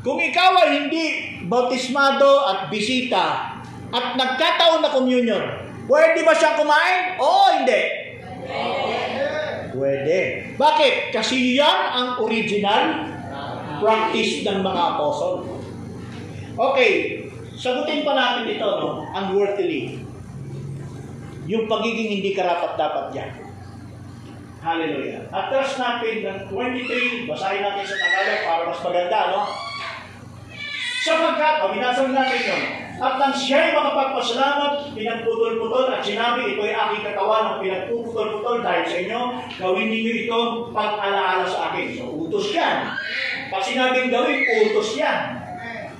[0.00, 1.04] kung ikaw ay hindi
[1.44, 3.58] bautismado at bisita
[3.92, 5.44] at nagkataon na communion,
[5.84, 7.20] pwede ba siyang kumain?
[7.20, 7.80] Oo, hindi.
[9.76, 10.18] Pwede.
[10.56, 11.12] Bakit?
[11.12, 13.12] Kasi yan ang original
[13.76, 15.44] practice ng mga apostle.
[16.56, 17.20] Okay,
[17.52, 19.04] sagutin pa natin ito, no?
[19.12, 20.00] Unworthily.
[21.44, 23.45] Yung pagiging hindi karapat-dapat yan.
[24.66, 25.30] Hallelujah.
[25.30, 29.42] At trust natin ng 23, basahin natin sa Tagalog para mas maganda, no?
[31.06, 32.62] Sapagkat, o binasa natin yun,
[32.98, 39.20] at nang siya'y makapagpasalamat, pinagputol-putol at sinabi, ito'y aking katawan ng pinagpuputol-putol dahil sa inyo,
[39.54, 40.38] gawin ninyo ito
[40.74, 41.94] pag-alaala sa akin.
[41.94, 42.90] So, utos yan.
[43.46, 45.46] Pag sinabing gawin, utos yan.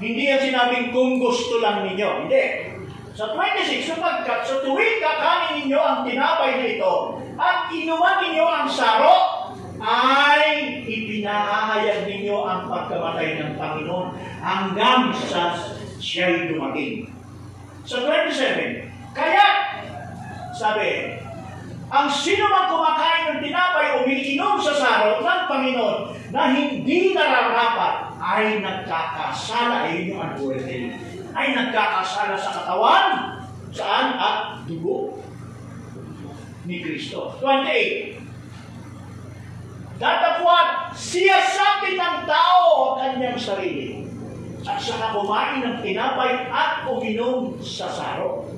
[0.03, 2.27] Hindi yan sinabing kung gusto lang ninyo.
[2.27, 2.75] Hindi.
[3.17, 8.69] Sa 26, sapagkat sa tuwing kakanin ninyo ang tinapay na ito at inuman ninyo ang
[8.69, 9.17] saro,
[9.81, 14.13] ay ipinahahayag ninyo ang pagkamatay ng Panginoon
[14.45, 15.57] hanggang sa
[15.97, 17.09] siya'y dumating.
[17.89, 18.85] Sa 27,
[19.17, 19.47] kaya,
[20.53, 21.17] sabi,
[21.89, 25.99] ang sino man kumakain ng tinapay o umiinom sa saro ng Panginoon
[26.37, 30.93] na hindi nararapat ay nagkakasala, ay yun yung unworthy,
[31.37, 33.07] ay nagkakasala sa katawan,
[33.77, 34.17] saan?
[34.17, 35.21] At dugo
[36.65, 37.37] ni Kristo.
[37.39, 38.17] 28.
[39.97, 44.05] Datapwat siya sa atin ng tao ang kanyang sarili
[44.67, 48.51] at saka kumain ng tinapay at uminom sa saro.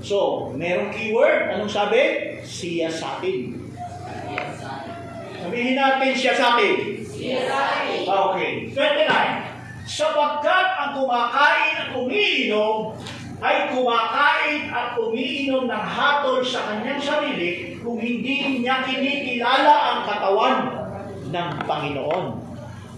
[0.00, 1.52] So, merong keyword.
[1.52, 2.00] Anong sabi?
[2.40, 3.60] Siya sa atin.
[5.40, 6.76] Sabihin natin siya sa atin.
[7.04, 8.08] Siya sa atin.
[8.08, 8.52] Okay.
[8.72, 9.59] 29.
[9.90, 12.94] Sapagkat ang kumakain at umiinom
[13.42, 20.56] ay kumakain at umiinom ng hatol sa kanyang sarili kung hindi niya kinikilala ang katawan
[21.26, 22.24] ng Panginoon.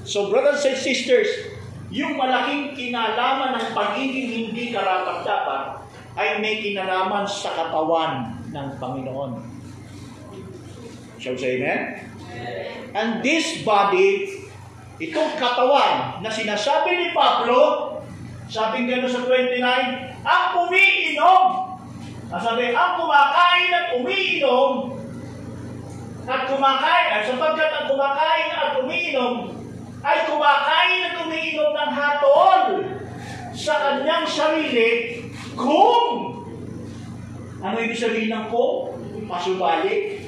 [0.05, 1.33] So brothers and sisters,
[1.89, 5.89] yung malaking kinalaman ng pagiging hindi karapat-dapat
[6.21, 9.41] ay may kinalaman sa katawan ng Panginoon.
[11.17, 11.81] Shall we say amen?
[12.93, 14.42] And this body,
[15.03, 17.91] itong katawan na sinasabi ni Pablo,
[18.47, 19.59] sabing gano'n sa 29,
[20.23, 21.45] ang umiinom,
[22.33, 24.71] sabi, ang kumakain at umiinom,
[26.23, 29.51] at kumakain, at sapagkat ang kumakain at umiinom,
[30.07, 32.63] ay kumakain at umiinom ng hatol
[33.53, 35.23] sa kanyang sarili
[35.59, 36.33] kung
[37.63, 38.99] ano ibig sabihin ng kung?
[39.31, 40.19] Pasubali.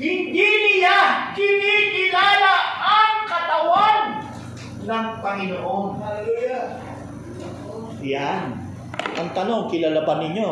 [0.00, 0.48] Hindi
[0.80, 3.15] niya kinikilala ang
[3.56, 4.20] katawan
[4.84, 5.88] ng Panginoon.
[6.04, 6.64] Hallelujah.
[8.04, 8.44] Yan.
[9.16, 10.48] Ang tanong, kilala pa ninyo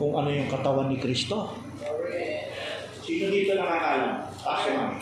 [0.00, 1.52] kung ano yung katawan ni Kristo?
[3.04, 4.32] Sino dito nakakalam?
[4.32, 4.98] Taas mami.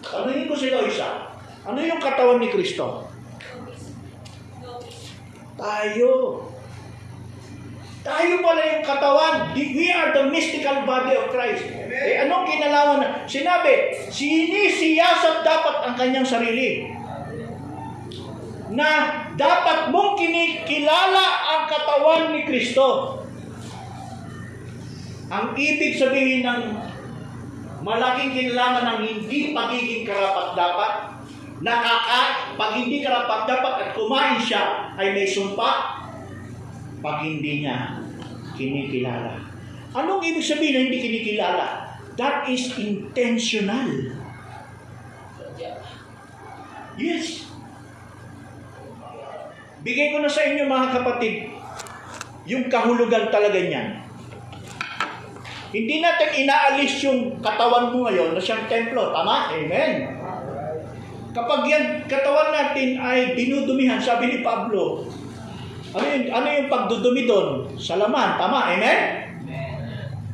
[0.00, 1.28] Tanungin ko sila isa.
[1.68, 3.04] Ano yung katawan ni Kristo?
[5.60, 6.10] Tayo.
[8.00, 9.52] Tayo pala yung katawan.
[9.52, 11.79] We are the mystical body of Christ.
[12.00, 13.08] Eh, anong kinalaman na?
[13.28, 16.88] Sinabi, sinisiyasat dapat ang kanyang sarili.
[18.72, 23.20] Na dapat mong kinikilala ang katawan ni Kristo.
[25.28, 26.62] Ang ibig sabihin ng
[27.84, 31.20] malaking kinalaman ng hindi pagiging karapat-dapat,
[31.60, 36.00] nakaka, pag hindi karapat-dapat at kumain siya, ay may sumpa,
[37.04, 38.00] pag hindi niya
[38.56, 39.36] kinikilala.
[39.92, 41.89] Anong ibig sabihin na hindi kinikilala?
[42.20, 44.12] That is intentional.
[47.00, 47.48] Yes.
[49.80, 51.48] Bigay ko na sa inyo mga kapatid,
[52.44, 54.04] yung kahulugan talaga niyan.
[55.72, 59.16] Hindi natin inaalis yung katawan mo ngayon na siyang templo.
[59.16, 59.56] Tama?
[59.56, 60.20] Amen.
[61.32, 65.08] Kapag yan katawan natin ay dinudumihan, sabi ni Pablo,
[65.96, 67.48] ano yung, ano yung pagdudumi doon?
[67.80, 68.36] Sa laman.
[68.36, 68.76] Tama?
[68.76, 69.29] Amen?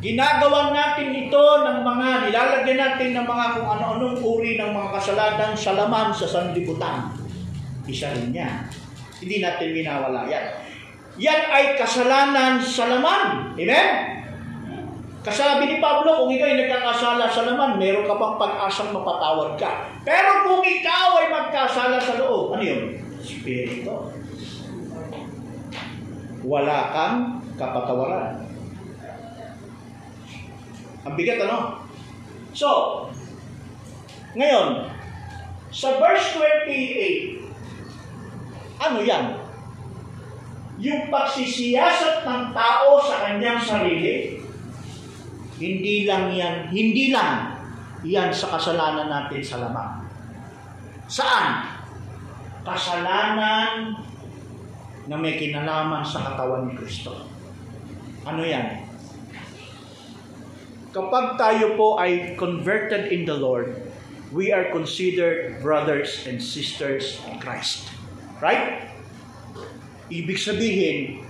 [0.07, 5.51] Ginagawa natin ito ng mga, nilalagyan natin ng mga kung ano-anong uri ng mga kasalanan
[5.59, 7.11] sa laman sa sanlibutan.
[7.91, 8.71] Isa rin yan.
[9.19, 10.47] Hindi natin winawala yan.
[11.19, 13.59] Yan ay kasalanan sa laman.
[13.59, 13.89] Amen?
[15.27, 19.91] Kasabi ni Pablo, kung ikaw ay nagkakasala sa laman, meron ka pang pag-asang mapatawad ka.
[20.07, 23.03] Pero kung ikaw ay magkasala sa loob, ano yun?
[23.19, 24.15] Spirito.
[26.47, 28.45] Wala kang kapatawaran.
[31.07, 31.87] Ang bigat ano?
[32.51, 32.69] So,
[34.35, 34.91] ngayon,
[35.71, 36.35] sa verse
[36.67, 37.47] 28,
[38.83, 39.39] ano yan?
[40.83, 44.43] Yung pagsisiyasat ng tao sa kanyang sarili,
[45.57, 47.57] hindi lang yan, hindi lang
[48.05, 50.05] yan sa kasalanan natin sa lamang.
[51.07, 51.71] Saan?
[52.67, 53.95] Kasalanan
[55.07, 57.31] na may kinalaman sa katawan ni Kristo.
[58.27, 58.86] Ano yan?
[60.97, 63.68] Kapag tayo po ay converted in the Lord,
[64.32, 67.92] we are considered brothers and sisters in Christ.
[68.40, 68.88] Right?
[70.09, 71.20] Ibig sabihin,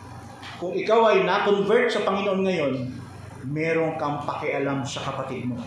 [0.62, 2.74] kung ikaw ay na-convert sa Panginoon ngayon,
[3.50, 5.58] meron kang pakialam sa kapatid mo.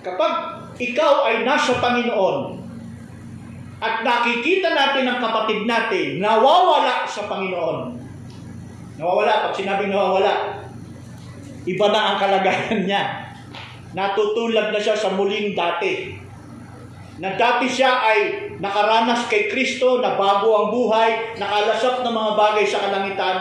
[0.00, 0.32] Kapag
[0.80, 2.56] ikaw ay nasa Panginoon
[3.84, 7.99] at nakikita natin ang kapatid natin nawawala sa Panginoon,
[9.00, 10.60] nawawala, pag sinabing nawawala,
[11.64, 13.32] iba na ang kalagayan niya.
[13.96, 16.20] Natutulad na siya sa muling dati.
[17.20, 18.18] Na dati siya ay
[18.60, 23.36] nakaranas kay Kristo, na bago ang buhay, nakalasap ng mga bagay sa kalangitan,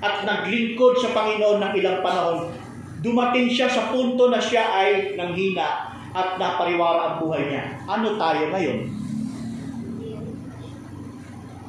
[0.00, 2.52] at naglingkod sa Panginoon ng ilang panahon.
[3.00, 7.64] Dumating siya sa punto na siya ay nanghina at napariwara ang buhay niya.
[7.84, 8.88] Ano tayo ngayon?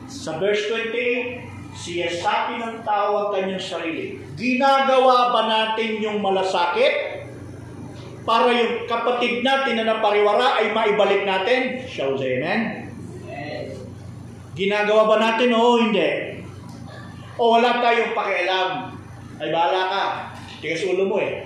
[0.08, 0.68] Sa verse
[1.78, 4.18] 28, siyasatin ng tao ang kanyang sarili.
[4.34, 7.26] Ginagawa ba natin yung malasakit
[8.26, 11.86] para yung kapatid natin na napariwara ay maibalik natin?
[11.86, 12.90] Shall say amen?
[14.58, 16.42] Ginagawa ba natin o hindi?
[17.38, 18.70] O wala tayong pakialam?
[19.38, 20.04] Ay bahala ka.
[20.58, 21.46] Tigas ulo mo eh.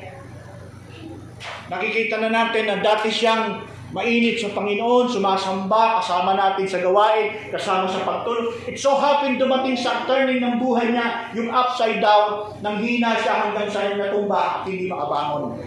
[1.67, 7.87] Nakikita na natin na dati siyang mainit sa Panginoon, sumasamba, kasama natin sa gawain, kasama
[7.91, 8.55] sa pagtulog.
[8.63, 13.47] It so happened dumating sa turning ng buhay niya, yung upside down, nang hina siya
[13.47, 15.59] hanggang sa natumba at hindi makabangon.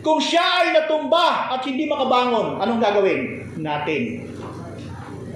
[0.00, 3.20] Kung siya ay natumba at hindi makabangon, anong gagawin
[3.60, 4.24] natin?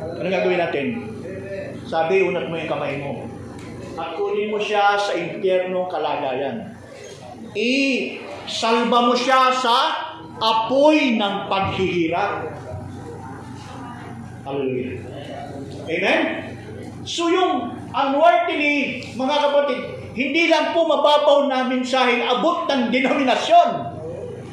[0.01, 0.87] Anong gagawin natin?
[1.89, 3.25] Sabi, unat mo yung kamay mo.
[3.97, 6.77] At kunin mo siya sa impyernong kalagayan.
[7.57, 10.08] I-salba mo siya sa
[10.39, 12.32] apoy ng paghihirap.
[14.47, 15.03] Hallelujah.
[15.89, 16.20] Amen?
[17.05, 19.80] So yung unworthily, mga kapatid,
[20.18, 23.68] hindi lang po mababaw na mensaheng abot ng denominasyon.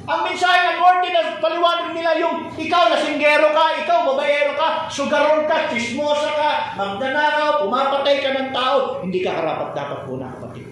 [0.06, 5.66] Ang mensaheng unworthy na paliwanag nila yung ikaw lasinggero ka, ikaw babayero ka, sugaron ka,
[5.74, 10.65] chismosa ka, magdanakaw, pumapatay ka ng tao, hindi ka karapat dapat po na kapatid.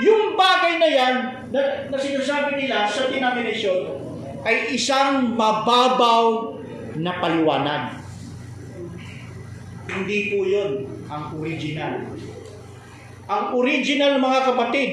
[0.00, 1.14] Yung bagay na yan,
[1.52, 1.60] na,
[1.92, 4.00] na sinasabi nila sa denomination,
[4.48, 6.56] ay isang mababaw
[6.96, 8.00] na paliwanag.
[9.92, 12.16] Hindi po yun ang original.
[13.28, 14.90] Ang original mga kapatid,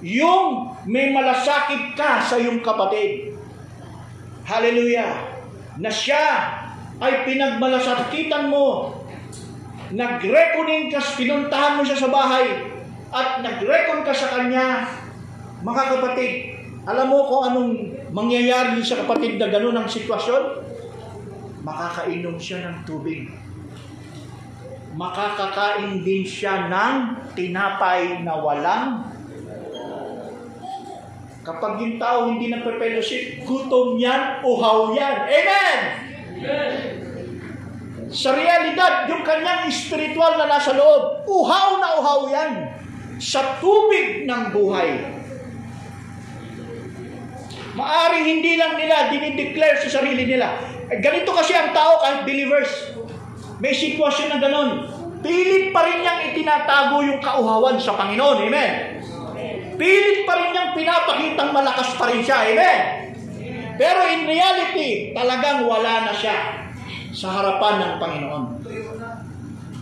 [0.00, 3.36] yung may malasakit ka sa iyong kapatid.
[4.48, 5.36] Hallelujah.
[5.76, 6.56] Na siya
[6.96, 8.96] ay pinagmalasakitan mo.
[9.92, 12.69] Nag-reckoning ka, pinuntahan mo siya sa bahay
[13.10, 14.86] at nag-reckon ka sa kanya.
[15.60, 16.32] Mga kapatid,
[16.86, 17.72] alam mo kung anong
[18.14, 20.62] mangyayari sa kapatid na ganun ang sitwasyon?
[21.66, 23.28] Makakainom siya ng tubig.
[24.94, 26.94] Makakakain din siya ng
[27.34, 29.06] tinapay na walang
[31.40, 35.24] Kapag yung tao hindi nagpe-fellowship, gutom yan, uhaw yan.
[35.24, 35.78] Amen!
[38.12, 42.79] Sa realidad, yung kanyang spiritual na nasa loob, uhaw na uhaw yan
[43.20, 44.90] sa tubig ng buhay.
[47.76, 50.56] Maaring hindi lang nila dinideclare sa sarili nila.
[50.90, 52.96] Eh, Ganito kasi ang tao kahit believers.
[53.60, 54.70] May sitwasyon na ganon.
[55.20, 58.48] Pilit pa rin niyang itinatago yung kauhawan sa Panginoon.
[58.48, 58.72] Amen.
[59.76, 62.48] Pilit pa rin niyang pinapakitang malakas pa rin siya.
[62.48, 62.80] Amen.
[63.76, 66.68] Pero in reality, talagang wala na siya
[67.12, 68.44] sa harapan ng Panginoon.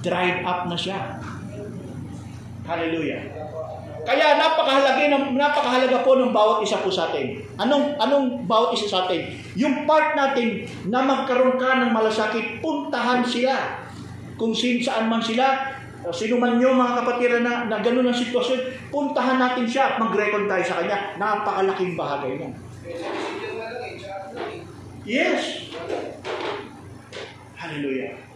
[0.02, 1.17] Dried up na siya.
[2.68, 3.22] Hallelujah.
[4.04, 7.40] Kaya napakahalaga napakahalaga po ng bawat isa po sa atin.
[7.56, 9.24] Anong anong bawat isa sa atin?
[9.56, 13.84] Yung part natin na magkaroon ka ng malasakit, puntahan sila.
[14.36, 15.76] Kung sin saan man sila,
[16.12, 20.64] sino man nyo mga kapatiran na, na ganun ang sitwasyon, puntahan natin siya at mag-reconcile
[20.64, 21.16] sa kanya.
[21.16, 22.50] Napakalaking bahagay niya.
[25.08, 25.72] Yes.
[27.58, 28.27] Hallelujah.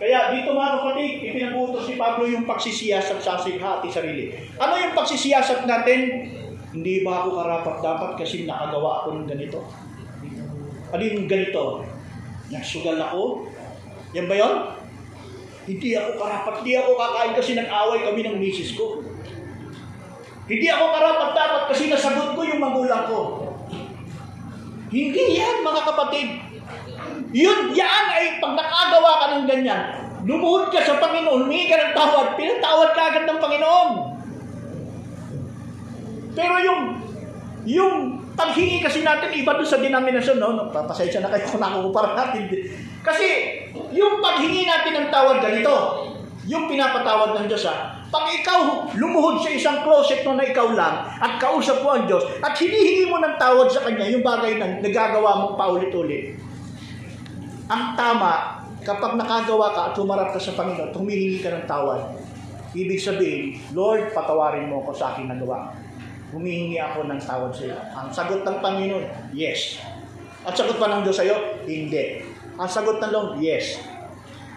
[0.00, 4.32] Kaya dito mga kapatid, ipinagutos ni Pablo yung pagsisiyasat sa ating sarili.
[4.56, 6.24] Ano yung pagsisiyasat natin?
[6.72, 9.60] Hindi ba ako karapat dapat kasi nakagawa ako ng ganito?
[10.88, 11.84] Ano yung ganito?
[12.48, 13.52] Nagsugal ako?
[14.16, 14.54] Yan ba yun?
[15.68, 19.04] Hindi ako karapat, hindi ako kakain kasi nag-away kami ng misis ko.
[20.48, 23.18] Hindi ako karapat dapat kasi nasagot ko yung magulang ko.
[24.88, 26.49] Hindi yan mga kapatid.
[27.30, 29.80] Yun, yan ay pag nakagawa ka ng ganyan,
[30.26, 33.90] lumuhod ka sa Panginoon, humingi ka ng tawad, pinatawad ka agad ng Panginoon.
[36.34, 36.80] Pero yung,
[37.66, 37.94] yung
[38.34, 40.58] paghingi kasi natin, iba doon sa denominasyon, no?
[40.58, 40.64] no?
[40.74, 42.50] Pasensya na kayo kung nakukumpara natin.
[43.06, 43.26] Kasi,
[43.94, 45.74] yung paghingi natin ng tawad ganito,
[46.50, 48.00] yung pinapatawad ng Diyos, ha?
[48.10, 52.26] Pag ikaw lumuhod sa isang closet no na ikaw lang at kausap mo ang Diyos
[52.42, 56.34] at hinihingi mo ng tawad sa Kanya yung bagay na nagagawa mo paulit-ulit,
[57.70, 62.18] ang tama, kapag nakagawa ka at humarap ka sa Panginoon, humihingi ka ng tawad.
[62.74, 65.70] Ibig sabihin, Lord, patawarin mo ako sa aking nagawa.
[66.34, 67.78] Humihingi ako ng tawad sa iyo.
[67.94, 69.78] Ang sagot ng Panginoon, yes.
[70.42, 72.26] At sagot pa ng Diyos sa iyo, hindi.
[72.58, 73.78] Ang sagot ng Lord, yes.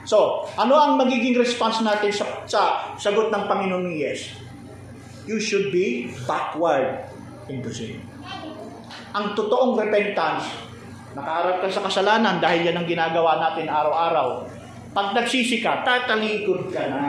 [0.09, 2.61] So, ano ang magiging response natin sa, sa
[2.97, 4.33] sagot ng Panginoon ng yes?
[5.29, 7.05] You should be backward
[7.45, 8.01] into sin.
[9.13, 10.72] Ang totoong repentance,
[11.13, 14.49] nakaharap ka sa kasalanan dahil yan ang ginagawa natin araw-araw.
[14.93, 17.05] Pag nagsisi ka, tatalikod ka na.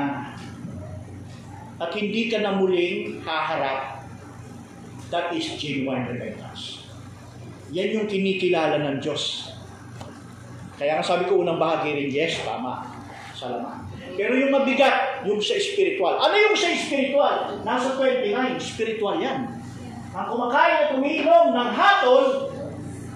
[1.76, 4.04] At hindi ka na muling haharap.
[5.12, 6.84] That is genuine repentance.
[7.76, 9.52] Yan yung kinikilala ng Diyos.
[10.74, 12.88] Kaya nga sabi ko unang bahagi rin, yes, tama.
[13.34, 13.84] Salamat.
[14.14, 16.18] Pero yung mabigat, yung sa spiritual.
[16.18, 17.60] Ano yung sa spiritual?
[17.66, 19.50] Nasa 29, spiritual yan.
[20.14, 22.53] Ang kumakain at umiinom ng hatol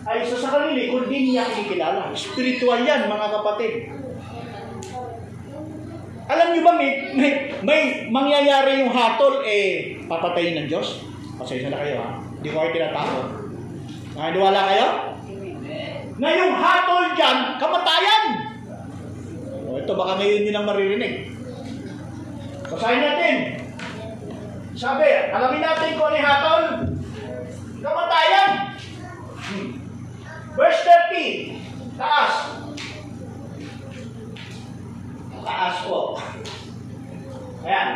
[0.09, 2.09] ay isa sa kanili, kundi niya kinikilala.
[2.17, 3.93] Spiritual yan, mga kapatid.
[6.29, 11.05] Alam niyo ba, may, may, may mangyayari yung hatol, eh, papatayin ng Diyos?
[11.37, 12.09] Pasensya na kayo, ha?
[12.25, 13.27] Hindi ko kayo tinatakot.
[14.17, 14.87] Nakaniwala kayo?
[16.19, 18.25] Na yung hatol dyan, kamatayan!
[19.69, 21.15] O, ito, baka ngayon nyo lang maririnig.
[22.69, 23.37] Basahin natin.
[24.73, 26.63] Sabi, alamin natin kung ano hatol.
[27.85, 28.78] Kamatayan!
[30.59, 30.83] Verse
[31.15, 31.55] 30.
[31.95, 32.35] Taas.
[35.47, 36.19] Taas po.
[37.63, 37.89] Ayan.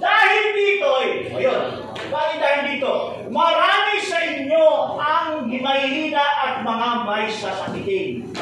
[0.00, 1.60] Dahil dito, eh, o yun,
[2.08, 2.92] bakit dahil dito?
[3.28, 4.64] Marami sa inyo
[4.96, 8.32] ang mahihina at mga may sasakitin.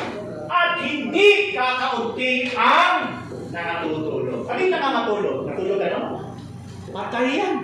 [0.46, 4.46] At hindi kakaunti ang nakatutulog.
[4.46, 5.38] Ano yung nakakatulog?
[5.50, 6.00] Natulog ano?
[6.94, 7.54] Patay yan.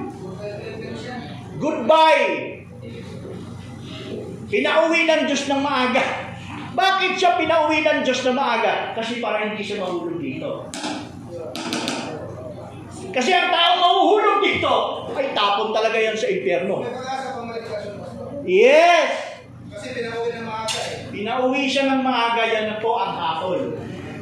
[1.62, 2.59] Goodbye.
[4.50, 6.34] Pinauwi ng Diyos ng maaga.
[6.74, 8.90] Bakit siya pinauwi ng Diyos ng maaga?
[8.98, 10.66] Kasi para hindi siya mahulog dito.
[13.10, 14.74] Kasi ang tao mahuhulog dito,
[15.14, 16.82] ay tapon talaga yan sa impyerno.
[18.42, 19.38] Yes!
[19.70, 20.96] Kasi pinauwi ng maaga eh.
[21.14, 23.78] Pinauwi siya ng maaga, yan na po ang hatol.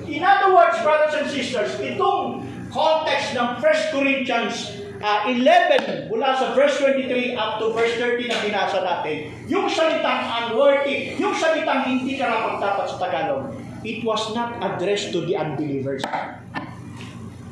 [0.08, 6.54] In other words, brothers and sisters, itong context ng 1 Corinthians uh, 11 mula sa
[6.54, 12.18] verse 23 up to verse 30 na binasa natin, yung salitang unworthy, yung salitang hindi
[12.18, 13.54] karapat-dapat sa Tagalog,
[13.86, 16.02] it was not addressed to the unbelievers.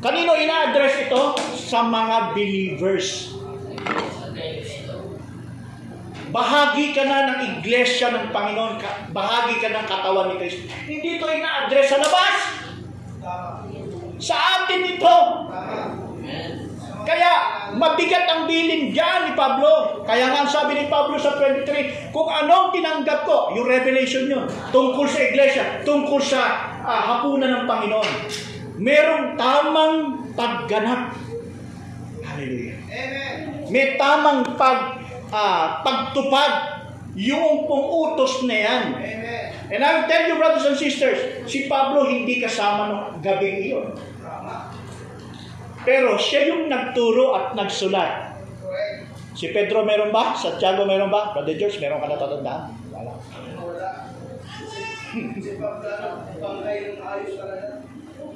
[0.02, 1.22] Kanino ina-address ito?
[1.56, 3.34] Sa mga believers.
[6.26, 8.76] Bahagi ka na ng iglesia ng Panginoon,
[9.14, 10.68] bahagi ka ng katawan ni Kristo.
[10.84, 12.36] Hindi ito ina-address sa labas.
[14.20, 15.16] Sa atin ito.
[17.06, 17.32] Kaya
[17.78, 20.02] mabigat ang bilin diyan ni Pablo.
[20.02, 24.42] Kaya nga sabi ni Pablo sa 23, kung anong tinanggap ko, yung revelation yun,
[24.74, 28.10] tungkol sa iglesia, tungkol sa ah, hapunan ng Panginoon,
[28.82, 29.94] merong tamang
[30.34, 31.14] pagganap.
[32.26, 32.76] Hallelujah.
[32.90, 33.36] Amen.
[33.70, 34.98] May tamang pag,
[35.30, 36.82] ah, pagtupad
[37.14, 38.82] yung pong utos na yan.
[38.98, 39.46] Amen.
[39.66, 43.86] And I will tell you brothers and sisters, si Pablo hindi kasama nung gabing iyon.
[45.86, 48.34] Pero siya yung nagturo at nagsulat.
[49.38, 50.34] Si Pedro meron ba?
[50.34, 51.30] Santiago meron ba?
[51.30, 52.74] Brother George, meron ka natatandaan?
[52.90, 53.12] Wala.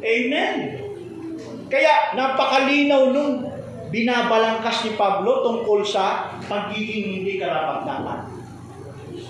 [0.00, 0.56] Amen.
[1.66, 3.50] Kaya napakalinaw nung
[3.90, 8.30] binabalangkas ni Pablo tungkol sa pagiging hindi karapat-dapat.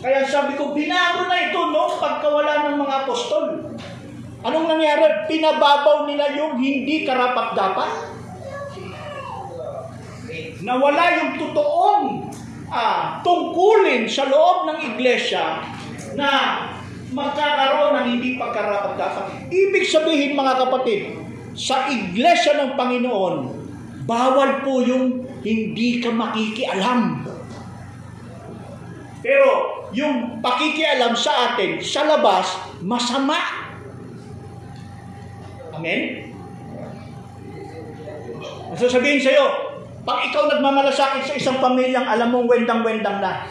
[0.00, 3.76] Kaya sabi ko, binago na ito no, pagkawala ng mga apostol.
[4.41, 5.28] Anong nangyari?
[5.28, 7.91] Pinababaw nila yung hindi karapat-dapat.
[10.61, 12.05] Nawala yung totoong
[12.72, 15.64] ah, tungkulin sa loob ng iglesia
[16.16, 16.30] na
[17.11, 19.51] magkakaroon ng hindi pagkarapat-dapat.
[19.51, 21.01] Ibig sabihin mga kapatid,
[21.53, 23.34] sa iglesia ng Panginoon,
[24.07, 27.26] bawal po yung hindi ka makikialam.
[29.20, 29.49] Pero
[29.93, 33.68] yung pakikialam sa atin, sa labas, masama.
[35.80, 36.28] Amen?
[38.70, 39.46] Ang sasabihin sa'yo,
[40.04, 43.48] pag ikaw nagmamalasakit sa isang pamilyang alam mong wendang-wendang na,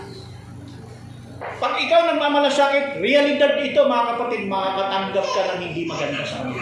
[1.59, 6.61] pag ikaw nagmamalasakit, realidad ito mga kapatid, makakatanggap ka ng hindi maganda sa amin.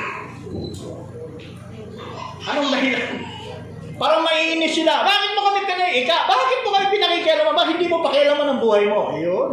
[2.48, 3.08] Anong dahilan?
[3.98, 5.04] Parang maiinis sila.
[5.04, 6.18] Bakit mo kami pinag-ika?
[6.30, 7.54] Bakit mo kami pinakikialaman?
[7.58, 9.00] Bakit hindi mo pakialaman ang buhay mo?
[9.18, 9.50] Ayun.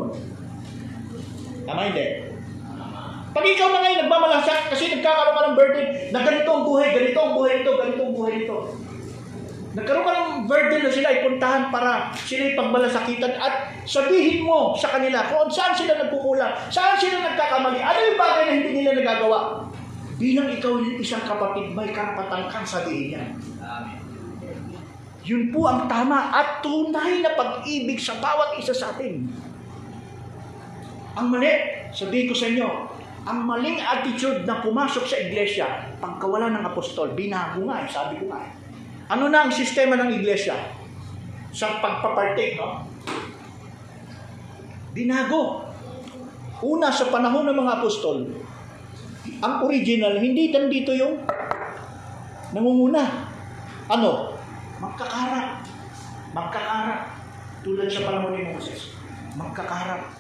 [1.65, 2.07] Tama hindi?
[3.35, 7.19] Pag ikaw na ngayon nagmamalasakit kasi nagkakaroon ka ng burden na ganito ang buhay, ganito
[7.19, 8.57] ang buhay nito, ganito ang buhay nito.
[9.75, 15.27] Nagkaroon ka ng burden na sila ipuntahan para sila ipagmalasakitan at sabihin mo sa kanila
[15.27, 19.67] kung saan sila nagkukulang, saan sila nagkakamali, ano yung bagay na hindi nila nagagawa.
[20.15, 23.29] Bilang ikaw yung isang kapatid, may karapatan kang sabihin yan.
[25.27, 29.27] Yun po ang tama at tunay na pag-ibig sa bawat isa sa atin.
[31.19, 31.51] Ang mali,
[31.91, 32.94] sabihin ko sa inyo,
[33.25, 38.29] ang maling attitude na pumasok sa iglesia, pagkawala ng apostol, binago nga, eh, sabi ko
[38.29, 38.45] nga.
[38.45, 38.53] eh.
[39.09, 40.53] Ano na ang sistema ng iglesia?
[41.49, 42.85] Sa pagpapartake, no?
[44.93, 45.65] Binago.
[46.61, 48.29] Una, sa panahon ng mga apostol,
[49.41, 51.25] ang original, hindi nandito yung
[52.53, 53.25] nangunguna.
[53.89, 54.37] Ano?
[54.81, 55.65] Magkakarap.
[56.37, 57.01] Magkakarap.
[57.65, 58.93] Tulad sa panahon ni Moses.
[59.37, 60.13] Magkakarap.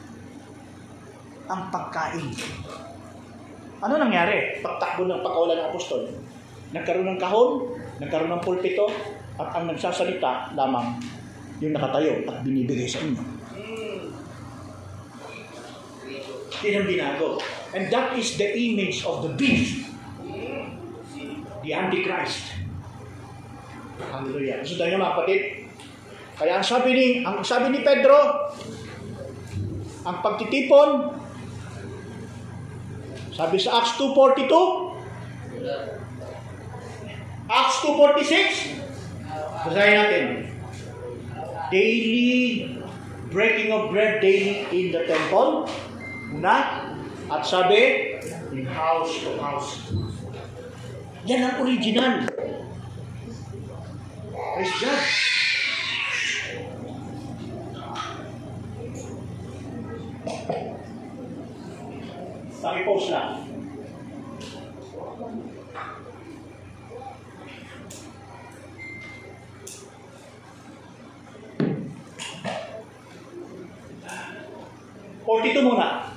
[1.44, 2.32] Ang pagkain.
[3.84, 4.64] Ano nangyari?
[4.64, 6.08] Pagtakbo ng pagkawalan ng apostol.
[6.72, 7.68] Nagkaroon ng kahon,
[8.00, 8.88] nagkaroon ng pulpito,
[9.36, 10.96] at ang nagsasalita lamang
[11.60, 13.20] yung nakatayo at binibigay sa inyo.
[16.64, 17.36] Yan ang binago.
[17.76, 19.84] And that is the image of the beast.
[21.60, 22.56] The Antichrist.
[24.00, 24.64] Hallelujah.
[24.64, 25.42] Gusto tayo mga kapatid?
[26.40, 28.16] Kaya ang sabi ni, ang sabi ni Pedro,
[30.08, 31.20] ang pagtitipon,
[33.34, 34.94] sabi sa Acts 2.42,
[37.50, 38.78] Acts 2.46,
[39.66, 40.26] basahin natin.
[41.74, 42.78] Daily
[43.34, 45.66] breaking of bread daily in the temple.
[46.30, 46.86] Una.
[47.26, 48.20] At sabi,
[48.52, 49.90] in house to house.
[51.26, 52.28] Yan ang original.
[54.54, 55.02] Praise God.
[62.64, 63.44] Paki-post lang.
[75.24, 76.08] Forty-two muna.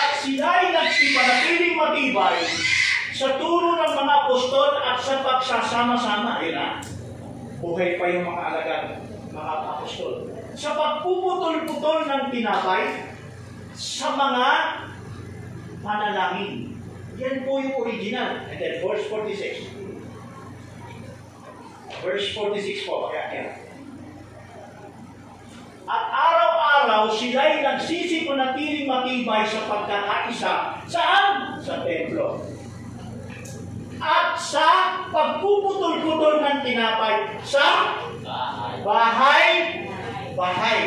[0.00, 2.40] At sila'y nagsipanatiling matibay
[3.12, 6.40] sa turo ng mga apostol at sa pagsasama-sama.
[6.40, 6.80] Na.
[7.60, 8.84] Buhay pa yung mga alagad,
[9.28, 10.32] mga apostol.
[10.56, 13.12] Sa pagpuputol-putol ng tinapay,
[13.80, 14.48] sa mga
[15.80, 16.76] panalangin.
[17.16, 18.44] Yan po yung original.
[18.52, 19.72] And then verse 46.
[22.04, 23.08] Verse 46 po.
[23.08, 23.52] Kaya, kaya.
[25.90, 30.54] At araw-araw sila'y nagsisipanatiling matibay sa pagkakaisa.
[30.84, 31.56] Saan?
[31.64, 32.44] Sa templo.
[34.00, 34.68] At sa
[35.08, 37.96] pagpuputol-putol ng tinapay sa
[38.84, 39.48] bahay.
[40.36, 40.80] Bahay.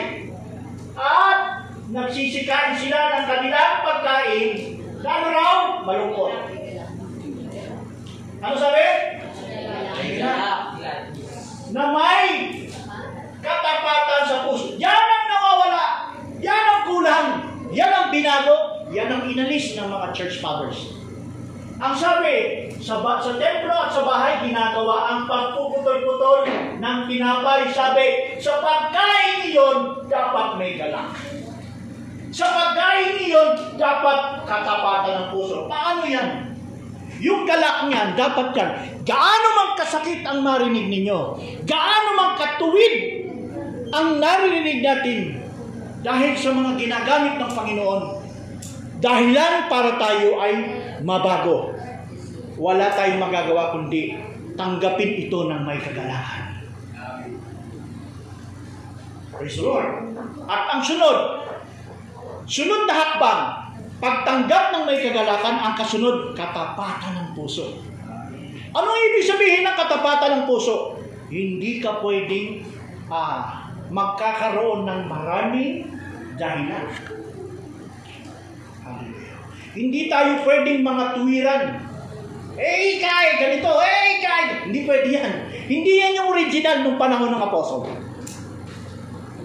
[0.98, 1.53] At
[1.94, 4.50] nagsisikain sila ng kanilang pagkain.
[5.06, 6.34] Lalo raw, malungkot.
[8.44, 8.86] Ano sabi?
[11.74, 12.28] Na may
[13.40, 14.74] katapatan sa puso.
[14.82, 15.86] Yan ang nawawala.
[16.42, 17.28] Yan ang kulang.
[17.70, 18.90] Yan ang binago.
[18.90, 20.98] Yan ang inalis ng mga church fathers.
[21.82, 26.46] Ang sabi, sa, ba- sa templo at sa bahay, ginagawa ang pagpuputol-putol
[26.80, 27.68] ng tinapay.
[27.74, 31.33] Sabi, sa pagkain iyon, dapat may galak.
[32.34, 35.70] Sa pagkain iyon, dapat katapatan ng puso.
[35.70, 36.58] Paano yan?
[37.22, 38.70] Yung galak niyan, dapat yan.
[39.06, 41.38] Gaano man kasakit ang marinig ninyo,
[41.70, 42.96] gaano man katuwid
[43.94, 45.20] ang naririnig natin
[46.02, 48.02] dahil sa mga ginagamit ng Panginoon.
[48.98, 50.54] Dahilan para tayo ay
[51.06, 51.76] mabago.
[52.58, 54.18] Wala tayong magagawa kundi
[54.58, 56.50] tanggapin ito ng may kagalakan.
[59.34, 59.90] Praise the Lord.
[60.48, 61.18] At ang sunod,
[62.48, 63.42] sunod na hakbang,
[64.04, 67.80] pagtanggap ng may kagalakan, ang kasunod, katapatan ng puso.
[68.74, 70.98] Ano ibig sabihin ng katapatan ng puso?
[71.30, 72.66] Hindi ka pwedeng
[73.08, 75.88] ah, magkakaroon ng maraming
[76.36, 76.88] dahilan.
[79.74, 81.64] Hindi tayo pwedeng mga tuwiran.
[82.54, 84.44] Eh, kay, ganito, eh, kay.
[84.70, 85.34] Hindi pwede yan.
[85.66, 87.90] Hindi yan yung original nung panahon ng apostol.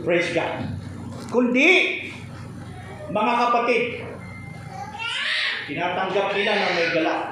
[0.05, 0.69] Praise God.
[1.33, 1.69] Kundi,
[3.09, 3.83] mga kapatid,
[5.69, 7.23] tinatanggap nila na may galak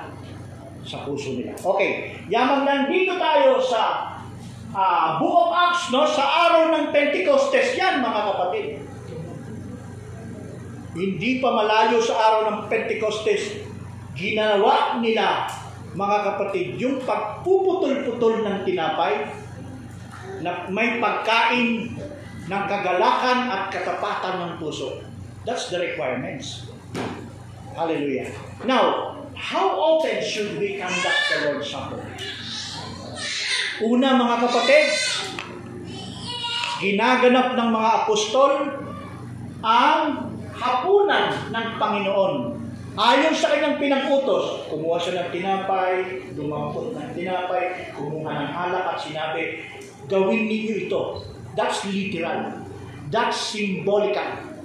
[0.87, 1.53] sa puso nila.
[1.59, 4.14] Okay, yamang nandito tayo sa
[4.72, 8.66] ah, Book of Acts, no, sa araw ng Pentecostes yan, mga kapatid.
[10.97, 13.61] Hindi pa malayo sa araw ng Pentecostes,
[14.16, 15.45] ginawa nila,
[15.93, 19.29] mga kapatid, yung pagpuputol-putol ng tinapay
[20.41, 21.97] na may pagkain
[22.47, 25.03] ng kagalakan at katapatan ng puso.
[25.47, 26.66] That's the requirements.
[27.78, 28.34] Hallelujah.
[28.66, 32.03] Now, how often should we conduct the Lord's Supper?
[33.78, 34.86] Una mga kapatid,
[36.82, 38.53] ginaganap ng mga apostol
[39.62, 42.34] ang hapunan ng Panginoon.
[42.97, 48.99] Ayon sa kanyang pinag-utos, kumuha siya ng tinapay, lumapot ng tinapay, kumuha ng alak at
[48.99, 49.62] sinabi,
[50.11, 51.22] gawin ninyo ito.
[51.55, 52.66] That's literal.
[53.12, 54.55] That's symbolical.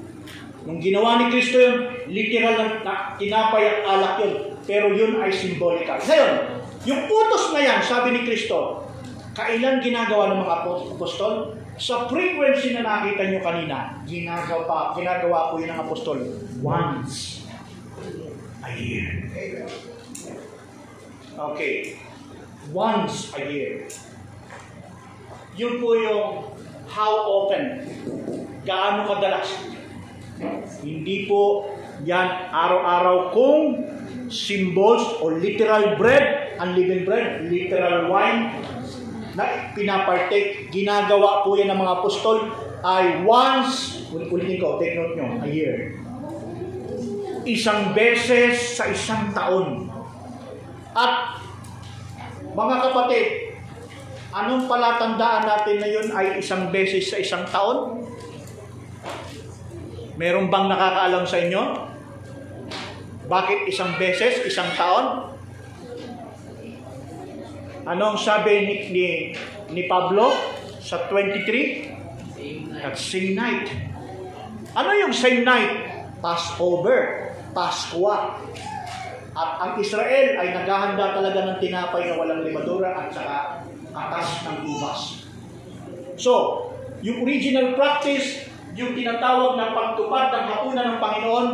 [0.62, 4.34] Nung ginawa ni Kristo yun, literal na, na tinapay at alak yun.
[4.70, 5.98] Pero yun ay symbolical.
[5.98, 6.34] Ngayon,
[6.86, 8.86] yung utos na yan, sabi ni Kristo,
[9.34, 10.56] kailan ginagawa ng mga
[10.98, 11.58] apostol?
[11.82, 16.18] Sa frequency na nakita nyo kanina, ginagawa, ginagawa po yun ng apostol
[16.62, 17.42] once
[18.62, 19.26] a year.
[21.34, 21.98] Okay.
[22.70, 23.90] Once a year.
[25.58, 26.54] Yun po yung
[26.86, 27.82] how often.
[28.62, 29.50] Gaano kadalas.
[30.82, 31.70] Hindi po
[32.02, 33.62] yan araw-araw kung
[34.32, 38.64] symbols o literal bread, unleavened bread, literal wine
[39.36, 40.72] na pinapartake.
[40.74, 42.38] Ginagawa po yan ng mga apostol
[42.82, 45.94] ay once, ulitin ko, take note nyo, a year.
[47.46, 49.90] Isang beses sa isang taon.
[50.98, 51.38] At
[52.52, 53.26] mga kapatid,
[54.34, 58.02] anong palatandaan natin na yun ay isang beses sa isang taon?
[60.22, 61.64] Meron bang nakakaalam sa inyo?
[63.26, 65.34] Bakit isang beses, isang taon?
[67.90, 69.06] Anong sabi ni, ni,
[69.74, 70.30] ni Pablo
[70.78, 72.78] sa 23?
[72.78, 73.66] That same night.
[74.78, 75.90] Ano yung same night?
[76.22, 78.38] Passover, Paskwa.
[79.34, 84.70] At ang Israel ay naghahanda talaga ng tinapay na walang limadura at saka atas ng
[84.70, 85.26] ubas.
[86.14, 86.32] So,
[87.02, 91.48] yung original practice, yung tinatawag na pagtupad ng hapunan ng Panginoon,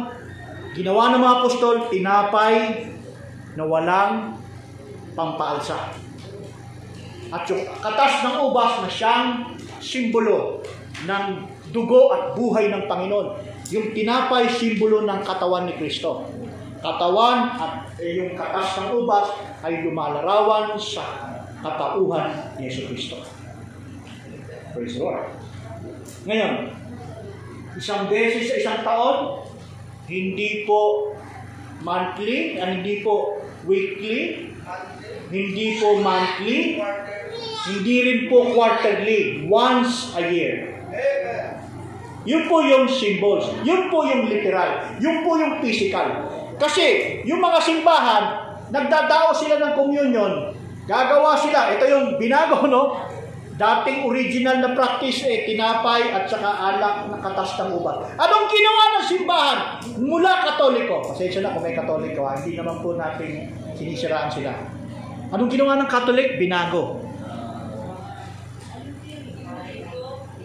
[0.78, 2.54] ginawa ng mga apostol, tinapay
[3.58, 4.38] na walang
[5.18, 5.98] pampaalsa.
[7.34, 10.62] At yung katas ng ubas na siyang simbolo
[11.10, 11.26] ng
[11.74, 13.28] dugo at buhay ng Panginoon.
[13.74, 16.24] Yung tinapay, simbolo ng katawan ni Kristo.
[16.80, 19.34] Katawan at eh, yung katas ng ubas
[19.66, 21.04] ay lumalarawan sa
[21.66, 23.18] katauhan ni Yeso Kristo.
[24.72, 25.26] Praise the Lord.
[26.30, 26.54] Ngayon,
[27.78, 29.46] isang beses sa isang taon,
[30.10, 31.14] hindi po
[31.86, 33.38] monthly, and hindi po
[33.70, 34.52] weekly,
[35.30, 36.82] hindi po monthly,
[37.70, 40.74] hindi rin po quarterly, once a year.
[42.28, 46.28] Yun po yung symbols, yun po yung literal, yun po yung physical.
[46.58, 48.24] Kasi yung mga simbahan,
[48.68, 50.52] nagdadao sila ng communion,
[50.90, 53.00] gagawa sila, ito yung binago, no?
[53.58, 58.06] Dating original na practice eh, tinapay at saka alak na katas ng ubat.
[58.14, 59.60] Anong ginawa ng simbahan
[59.98, 61.02] mula katoliko?
[61.02, 62.38] Pasensya na kung may katoliko, ha?
[62.38, 64.54] hindi naman po natin sinisiraan sila.
[65.34, 66.38] Anong ginawa ng katolik?
[66.38, 67.02] Binago.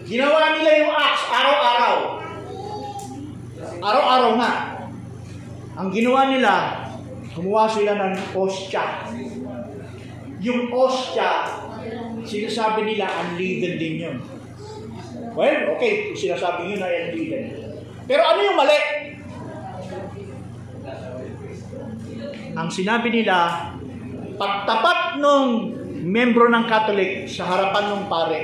[0.09, 1.95] Ginawa nila yung acts araw-araw.
[3.77, 4.53] Araw-araw nga.
[5.77, 6.53] Ang ginawa nila,
[7.37, 9.05] gumawa sila ng ostya.
[10.41, 11.61] Yung ostya,
[12.23, 14.17] sinasabi nila unleavened din yun.
[15.33, 17.51] Well, okay, sinasabi nyo na unleavened.
[18.03, 18.79] Pero ano yung mali?
[22.53, 23.69] ang sinabi nila,
[24.37, 25.73] pagtapat nung
[26.05, 28.41] membro ng Catholic sa harapan ng pare,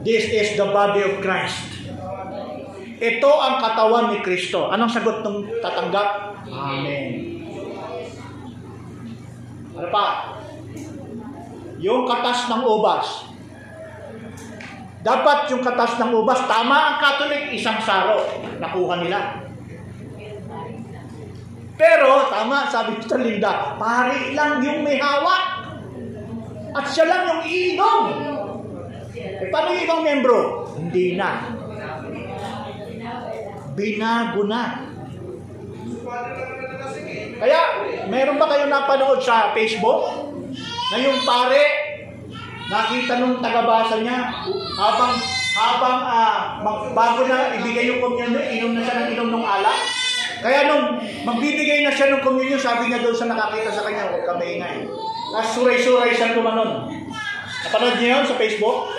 [0.00, 1.76] this is the body of Christ.
[2.96, 4.72] Ito ang katawan ni Kristo.
[4.72, 6.40] Anong sagot ng tatanggap?
[6.48, 7.36] Amen.
[9.76, 10.35] Ano pa?
[11.76, 13.28] Yung katas ng ubas.
[15.06, 18.26] Dapat yung katas ng ubas, tama ang Catholic, isang saro.
[18.58, 19.46] Nakuha nila.
[21.76, 25.68] Pero, tama, sabi ni Linda, pare lang yung may hawak.
[26.72, 28.02] At siya lang yung iinom.
[29.14, 30.40] Eh, paano yung ibang membro?
[30.74, 31.54] Hindi na.
[33.76, 34.62] Binago na.
[37.36, 37.60] Kaya,
[38.08, 40.25] meron ba kayong napanood sa Facebook?
[40.86, 41.62] Na yung pare,
[42.70, 44.30] nakita nung tagabasa niya,
[44.78, 45.14] habang
[45.56, 49.78] habang ah, mag- bago na ibigay yung communion, inom na siya ng inom ng alak.
[50.44, 54.28] Kaya nung magbibigay na siya ng communion, sabi niya doon sa nakakita sa kanya, huwag
[54.28, 54.84] ka maingay.
[55.32, 56.92] Tapos suray-suray siya tumanon.
[57.66, 58.92] Napanood niyo yun sa Facebook?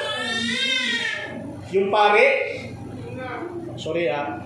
[1.78, 2.26] Yung pare,
[3.78, 4.42] sorry ah,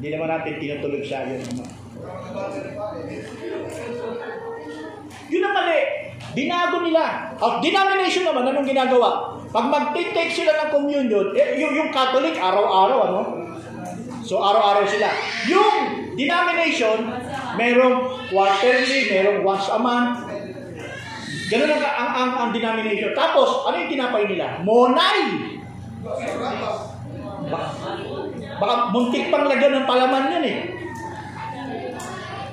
[0.00, 1.42] hindi naman natin tinutulog siya yun.
[5.28, 5.80] Yun ang mali.
[6.32, 7.32] Binago nila.
[7.36, 9.36] At denomination naman, anong ginagawa?
[9.52, 13.20] Pag mag-take sila ng communion, eh, yung, yung Catholic, araw-araw, ano?
[14.24, 15.12] So, araw-araw sila.
[15.52, 15.76] Yung
[16.16, 17.04] denomination,
[17.60, 17.96] merong
[18.32, 20.24] quarterly, merong once a month.
[21.52, 23.12] Ganun ang, ang, ang, ang denomination.
[23.12, 24.64] Tapos, ano yung tinapay nila?
[24.64, 25.20] Monay!
[27.52, 27.66] Baka,
[28.56, 30.58] baka muntik pang lagyan ng palaman yan eh.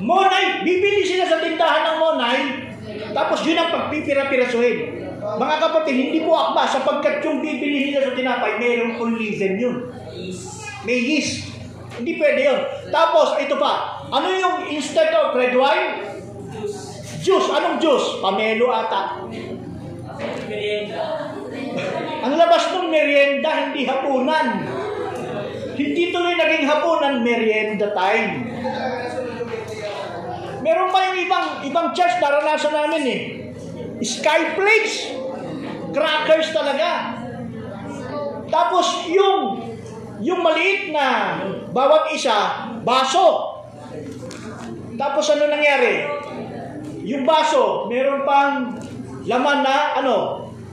[0.03, 0.67] Monay!
[0.67, 2.39] Bibili sila sa tindahan ng Monay,
[3.13, 4.77] tapos yun ang pagpipira-pirasuhin.
[5.19, 9.91] Mga kapatid, hindi po akma sapagkat yung bibili nila sa tinapay, mayroong conlizen yun.
[10.87, 11.51] May yeast.
[11.99, 12.59] Hindi pwede yun.
[12.87, 13.99] Tapos, ito pa.
[14.07, 16.07] Ano yung instead of red wine?
[17.19, 17.51] Juice.
[17.51, 18.23] Anong juice?
[18.23, 19.27] Pamelo ata.
[22.19, 24.47] Ang labas ng merienda, hindi hapunan.
[25.75, 28.47] Hindi tuloy naging hapunan, merienda time.
[30.59, 33.21] Meron pa yung ibang, ibang church, naranasan namin eh.
[34.03, 35.15] Sky plates.
[35.95, 37.19] Crackers talaga.
[38.49, 39.63] Tapos yung,
[40.19, 41.37] yung maliit na
[41.71, 43.59] bawat isa, baso.
[44.99, 46.05] Tapos ano nangyari?
[47.07, 48.75] Yung baso, meron pang
[49.25, 50.15] laman na ano,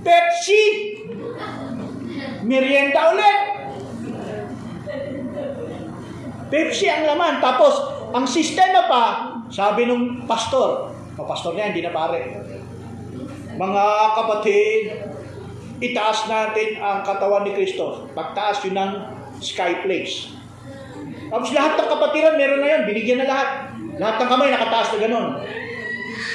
[0.03, 0.65] Pepsi.
[2.47, 3.41] Merienda ulit.
[6.47, 7.43] Pepsi ang laman.
[7.43, 7.75] Tapos,
[8.15, 9.05] ang sistema pa,
[9.51, 12.45] sabi nung pastor, o pastor niya, hindi na pare.
[13.57, 14.83] Mga kapatid,
[15.81, 18.09] itaas natin ang katawan ni Kristo.
[18.13, 18.93] Pagtaas yun ng
[19.41, 20.37] sky place.
[21.27, 22.83] Tapos lahat ng kapatiran, meron na yan.
[22.85, 23.51] Binigyan na lahat.
[23.97, 25.29] Lahat ng kamay nakataas na ganun.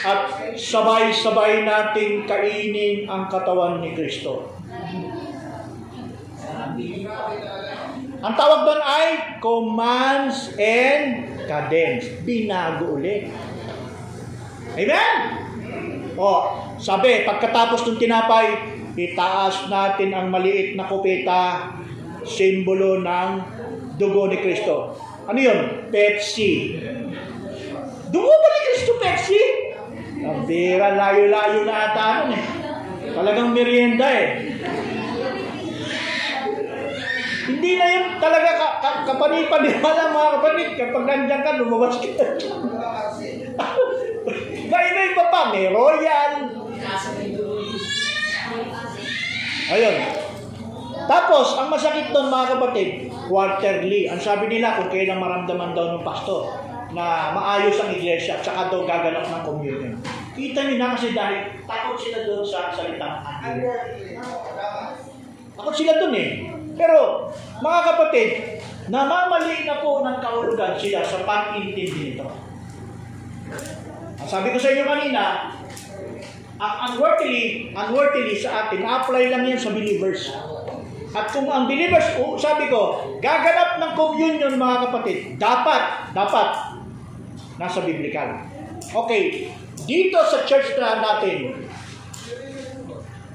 [0.01, 0.21] At
[0.57, 4.49] sabay-sabay nating kainin ang katawan ni Kristo.
[8.21, 9.07] Ang tawag doon ay
[9.41, 12.05] commands and cadence.
[12.21, 13.33] Binago ulit.
[14.77, 15.13] Amen?
[16.13, 16.29] O,
[16.77, 18.61] sabi, pagkatapos ng tinapay,
[18.93, 21.73] itaas natin ang maliit na kupita,
[22.21, 23.29] simbolo ng
[23.97, 24.93] dugo ni Kristo.
[25.25, 25.89] Ano yun?
[25.89, 26.77] Pepsi.
[28.13, 29.41] Dugo ba ni Kristo Pepsi?
[30.21, 32.45] Ang bira, layo-layo na ata nun eh.
[33.11, 34.50] Talagang merienda eh.
[37.51, 40.69] Hindi na yun talaga ka, ka, kapanipaniwala mga kapatid.
[40.79, 42.07] Kapag nandiyan ka, lumabas ka.
[44.71, 46.31] May iba pa, may royal.
[49.71, 49.95] Ayun.
[51.11, 54.07] Tapos, ang masakit doon mga kapatid, quarterly.
[54.07, 56.47] Ang sabi nila, kung kailan maramdaman daw ng pastor
[56.91, 59.95] na maayos ang iglesia at saka daw gaganap ng communion.
[60.35, 62.99] Kita niyo na kasi dahil takot sila doon sa angel.
[65.55, 66.29] Takot sila doon eh.
[66.81, 67.29] Pero,
[67.61, 68.29] mga kapatid,
[68.89, 72.25] namamali na po ng kahulugan sila sa pag-intindi nito.
[74.25, 75.23] Sabi ko sa inyo kanina,
[76.57, 80.33] ang unworthily, unworthily sa atin, apply lang yan sa believers.
[81.13, 86.49] At kung ang believers, oh, sabi ko, gaganap ng communion mga kapatid, dapat, dapat,
[87.61, 88.41] nasa biblical.
[88.89, 89.53] Okay,
[89.85, 91.67] dito sa church na natin,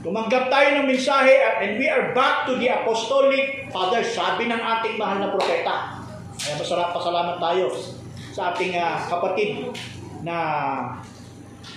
[0.07, 4.94] tumanggap tayo ng mensahe and we are back to the apostolic father, sabi ng ating
[4.94, 5.98] mahal na propeta.
[6.38, 7.74] Kaya masarap pasalamat tayo
[8.30, 9.66] sa ating ah, kapatid
[10.22, 10.38] na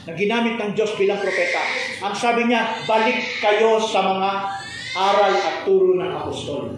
[0.05, 1.57] na ginamit ng Diyos bilang propeta.
[2.05, 4.29] Ang sabi niya, balik kayo sa mga
[4.93, 6.77] aral at turo ng apostol.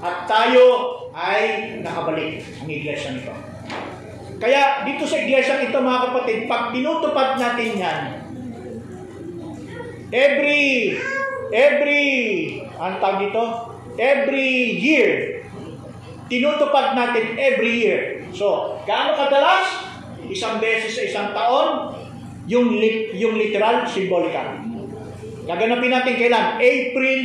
[0.00, 0.64] At tayo
[1.12, 3.36] ay nakabalik ang iglesia nito.
[4.40, 8.21] Kaya dito sa iglesia ito mga kapatid, pag tinutupad natin yan,
[10.12, 10.94] every,
[11.50, 12.04] every,
[12.76, 13.44] ang tawag dito,
[13.96, 15.42] every year,
[16.28, 18.00] tinutupad natin every year.
[18.36, 19.88] So, gaano kadalas?
[20.28, 21.96] Isang beses sa isang taon,
[22.46, 24.60] yung, lit, yung literal, symbolical.
[25.48, 26.60] Gaganapin natin kailan?
[26.60, 27.20] April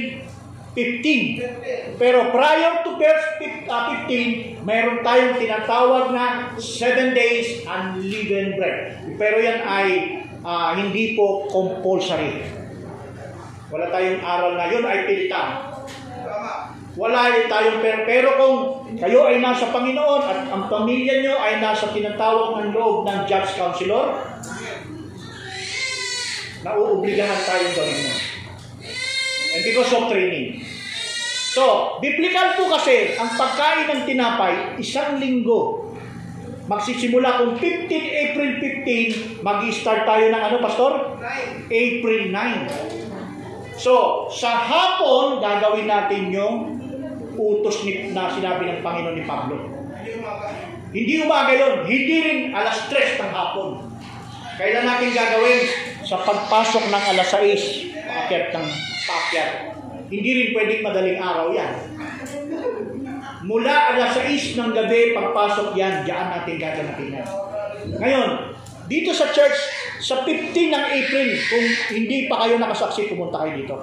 [0.78, 1.98] 15.
[1.98, 9.02] Pero prior to verse 15, mayroon tayong tinatawag na 7 days unleavened bread.
[9.18, 9.88] Pero yan ay
[10.46, 12.46] ah, hindi po compulsory.
[13.68, 15.48] Wala tayong aral na yun ay pilitan.
[16.98, 18.58] Wala tayong pero, pero kung
[18.98, 23.54] kayo ay nasa Panginoon at ang pamilya nyo ay nasa tinatawag ng loob ng judge
[23.60, 24.18] counselor,
[26.66, 28.14] nauobligahan tayong gawin mo.
[29.54, 30.64] And because of training.
[31.58, 35.90] So, biblical po kasi, ang pagkain ng tinapay, isang linggo.
[36.70, 41.18] Magsisimula kung 15 April 15, mag-start tayo ng ano, Pastor?
[41.66, 43.07] April 9.
[43.78, 46.82] So, sa hapon, gagawin natin yung
[47.38, 49.56] utos ni, na sinabi ng Panginoon ni Pablo.
[50.90, 51.54] Hindi umaga.
[51.54, 53.86] Yun, hindi rin alas 3 ng hapon.
[54.58, 55.62] Kailan natin gagawin?
[56.02, 58.68] Sa pagpasok ng alas 6, paakyat ng
[59.06, 59.52] paakyat.
[60.10, 61.74] Hindi rin pwedeng madaling araw yan.
[63.46, 67.28] Mula alas 6 ng gabi, pagpasok yan, diyan natin gaganapin yan.
[68.02, 68.30] Ngayon,
[68.88, 73.76] dito sa church, sa 15 ng April, kung hindi pa kayo nakasaksi, pumunta kayo dito.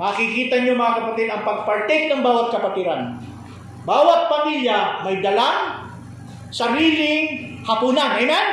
[0.00, 3.20] Makikita nyo mga kapatid ang pagpartake ng bawat kapatiran.
[3.84, 5.88] Bawat pamilya may dalang
[6.48, 8.16] sariling hapunan.
[8.16, 8.46] Amen?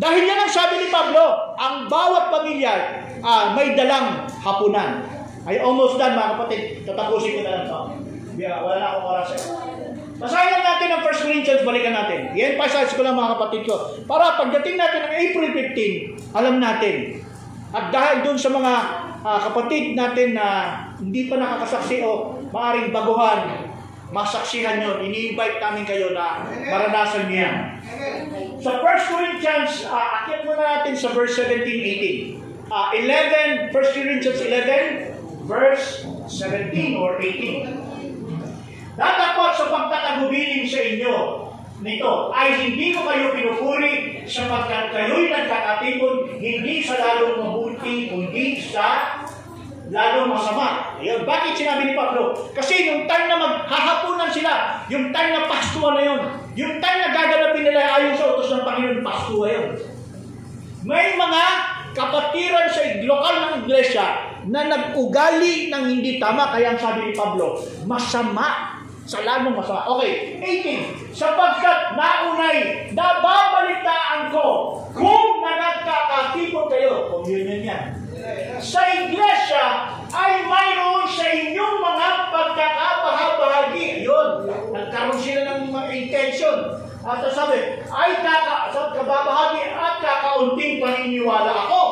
[0.00, 2.72] Dahil yan ang sabi ni Pablo, ang bawat pamilya
[3.20, 5.04] ah, may dalang hapunan.
[5.42, 6.62] Ay almost done mga kapatid.
[6.88, 7.80] Tatapusin ko na lang ito.
[8.40, 9.28] Yeah, wala na akong oras.
[9.36, 9.71] Eh.
[10.22, 12.30] Basahin natin ang 1 Corinthians, balikan natin.
[12.38, 13.98] I-emphasize ko lang mga kapatid ko.
[14.06, 17.18] Para pagdating natin ng April 15, alam natin.
[17.74, 18.72] At dahil dun sa mga
[19.26, 20.46] ah, kapatid natin na
[21.02, 23.66] hindi pa nakakasaksi o maaring baguhan,
[24.14, 27.82] masaksihan nyo, ini-invite namin kayo na maranasan yan.
[27.82, 28.60] Amen.
[28.62, 32.70] Sa 1 Corinthians, uh, akit muna natin sa verse 17, 18.
[32.70, 37.81] Uh, 11, 1 Corinthians 11, verse 17 or 18.
[38.92, 41.16] Datapot sa pagtatagubilin sa inyo
[41.82, 49.18] nito ay hindi ko kayo pinupuri sapagkat kayo'y nagkakatipon hindi sa lalong mabuti kundi sa
[49.90, 50.96] lalong masama.
[51.02, 51.26] Ayun.
[51.26, 52.32] Bakit sinabi ni Pablo?
[52.54, 56.20] Kasi yung time na maghahapunan sila, yung time na Pasko na yun,
[56.56, 59.66] yung time na gaganapin nila ayon sa utos ng Panginoon, Pasko yun.
[60.82, 61.44] May mga
[61.92, 64.06] kapatiran sa lokal ng iglesia
[64.48, 68.81] na nag-ugali ng hindi tama, kaya ang sabi ni Pablo, masama
[69.12, 69.84] sa lalong masama.
[70.00, 71.12] Okay, 18.
[71.12, 77.84] Sapagkat naunay, nababalitaan ko kung nagkakatipon kayo, communion yan,
[78.56, 84.00] sa iglesia ay mayroon sa inyong mga pagkakabahabahagi.
[84.00, 86.56] Yun, nagkaroon sila ng mga intention.
[87.02, 91.82] At sabi, ay kaka, kababahagi at kakaunting paniniwala ako.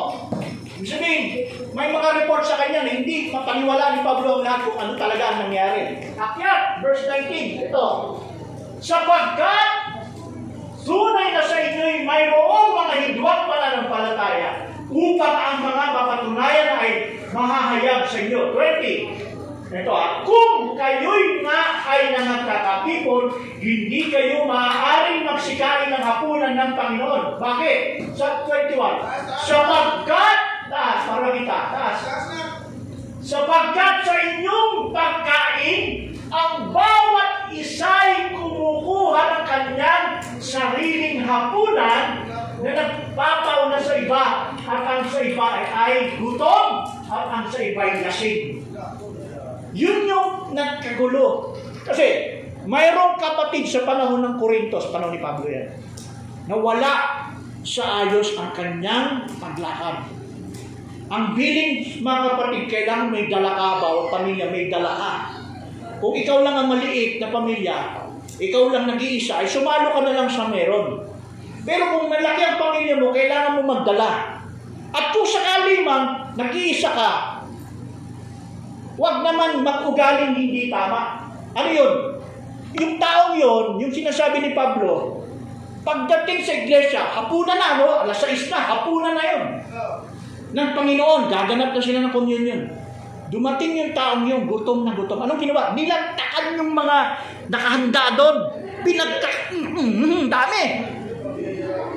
[0.80, 1.44] Sabihin,
[1.76, 5.24] may mga report sa kanya na hindi mapaniwala ni Pablo ang lahat kung ano talaga
[5.28, 6.00] ang nangyari.
[6.16, 7.86] Akyat, verse 19, ito.
[8.80, 9.68] Sapagkat
[10.80, 14.50] tunay na sa inyo'y mayroong mga hidwang pananampalataya
[14.90, 16.90] upang ang mga mapatunayan ay
[17.30, 18.40] mahahayag sa inyo.
[18.56, 19.30] 20.
[19.70, 23.30] Ito ah, kung kayo'y nga ay nangagkakapipon,
[23.62, 27.38] hindi kayo maaaring magsikain ng hapunan ng Panginoon.
[27.38, 28.10] Bakit?
[28.18, 28.74] Sa 21.
[29.46, 31.98] Sapagkat, taas, para kita, taas.
[32.06, 32.42] Taas na.
[33.20, 40.06] Sapagkat sa inyong pagkain, ang bawat isa'y kumukuha ng kanyang
[40.38, 42.24] sariling hapunan
[42.62, 47.60] na nagpapaw na sa iba at ang sa iba ay, ay gutom at ang sa
[47.60, 48.62] iba ay lasing.
[49.74, 51.58] Yun yung nagkagulo.
[51.82, 55.74] Kasi mayroong kapatid sa panahon ng Korinto, sa panahon ni Pablo yan,
[56.46, 56.94] na wala
[57.66, 60.19] sa ayos ang kanyang paglakad.
[61.10, 63.82] Ang billing mga kapatid, kailangan may dala
[64.14, 65.26] pamilya may dala.
[65.98, 67.98] Kung ikaw lang ang maliit na pamilya,
[68.38, 71.02] ikaw lang nag-iisa, ay sumalo ka na lang sa meron.
[71.66, 74.38] Pero kung malaki ang pamilya mo, kailangan mo magdala.
[74.94, 77.10] At kung sakali man, nag-iisa ka,
[78.94, 81.26] huwag naman mag-ugaling hindi tama.
[81.58, 81.92] Ano yun?
[82.78, 85.26] Yung taong yun, yung sinasabi ni Pablo,
[85.82, 88.06] pagdating sa iglesia, hapunan na, no?
[88.06, 89.44] alas 6 na, hapunan na yun.
[90.50, 92.60] Ng Panginoon, gaganap na sila ng communion.
[93.30, 95.22] Dumating yung taong yung gutom na gutom.
[95.22, 95.70] Anong ginawa?
[95.78, 96.96] Nilantakan yung mga
[97.46, 98.36] nakahanda doon.
[98.82, 99.54] Pinagka...
[99.54, 100.62] Mm, dami.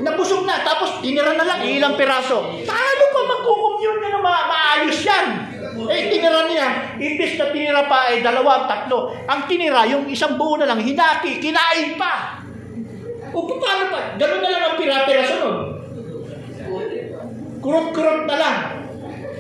[0.06, 2.54] Nabusog na, tapos tinira na lang ilang piraso.
[2.68, 5.28] Paano pa magkukumyun na ma maayos yan?
[5.90, 6.68] Eh, tinira niya.
[7.02, 9.18] Imbis na tinira pa ay dalawa, tatlo.
[9.26, 12.46] Ang tinira, yung isang buo na lang, hinati, kinain pa.
[13.34, 14.14] O paano pa?
[14.22, 15.58] Ganun na lang ang pira-piraso nun.
[17.64, 18.58] Kurot-kurot na lang.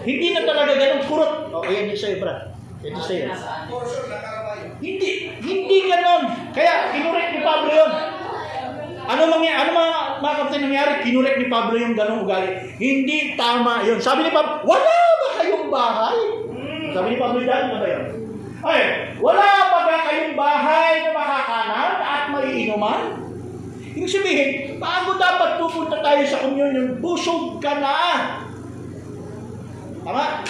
[0.07, 1.34] Hindi na talaga ganun kurot.
[1.51, 2.55] O, ayan yung sa'yo, brad.
[2.84, 3.26] Yan yung sa'yo.
[4.80, 5.09] Hindi,
[5.43, 6.24] hindi ganon.
[6.55, 7.91] Kaya, kinurek ni Pablo yun.
[9.03, 10.91] Ano mangyari, ano mga, mga kapatid nangyari?
[11.03, 12.51] Kinurek ni Pablo yung ganong ugali.
[12.80, 13.99] Hindi tama yun.
[13.99, 16.17] Sabi ni Pablo, wala ba kayong bahay?
[16.95, 18.05] Sabi ni Pablo dyan, ano ba yun?
[18.63, 18.82] Ay,
[19.19, 23.01] wala ba kayong bahay na makakanan at maiinuman?
[23.94, 24.50] Ibig sabihin,
[24.82, 27.94] bago dapat pupunta tayo sa communion, busog ka na.
[30.02, 30.41] Tama?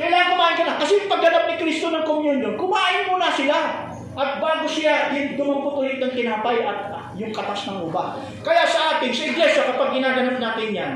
[0.00, 0.80] Kailangan kumain ka na.
[0.80, 3.84] Kasi pagganap ni Kristo ng communion, kumain muna sila.
[4.12, 8.16] At bago siya, yung dumampot ulit ng tinapay at ah, yung katas ng uba.
[8.44, 10.92] Kaya sa atin, sa iglesia, kapag ginaganap natin yan,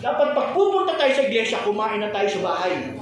[0.00, 2.96] dapat pag pupunta tayo sa iglesia, kumain na tayo sa bahay.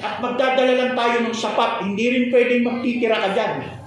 [0.00, 1.84] At magdadala lang tayo ng sapat.
[1.84, 3.81] Hindi rin pwedeng magtitira ka dyan.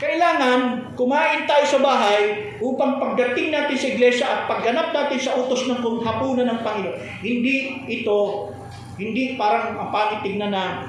[0.00, 0.60] Kailangan
[0.96, 5.84] kumain tayo sa bahay upang pagdating natin sa iglesia at pagganap natin sa utos ng
[6.00, 6.96] hapunan ng Panginoon.
[7.20, 8.48] Hindi ito,
[8.96, 10.88] hindi parang ang pangit na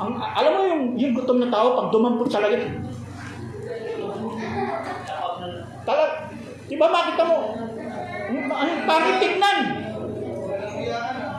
[0.00, 2.60] ang, alam mo yung, yung gutom na tao pag dumampot sa langit.
[5.84, 6.12] Talag,
[6.68, 7.56] di ba makita mo?
[8.32, 9.58] Ang ang pangit tignan.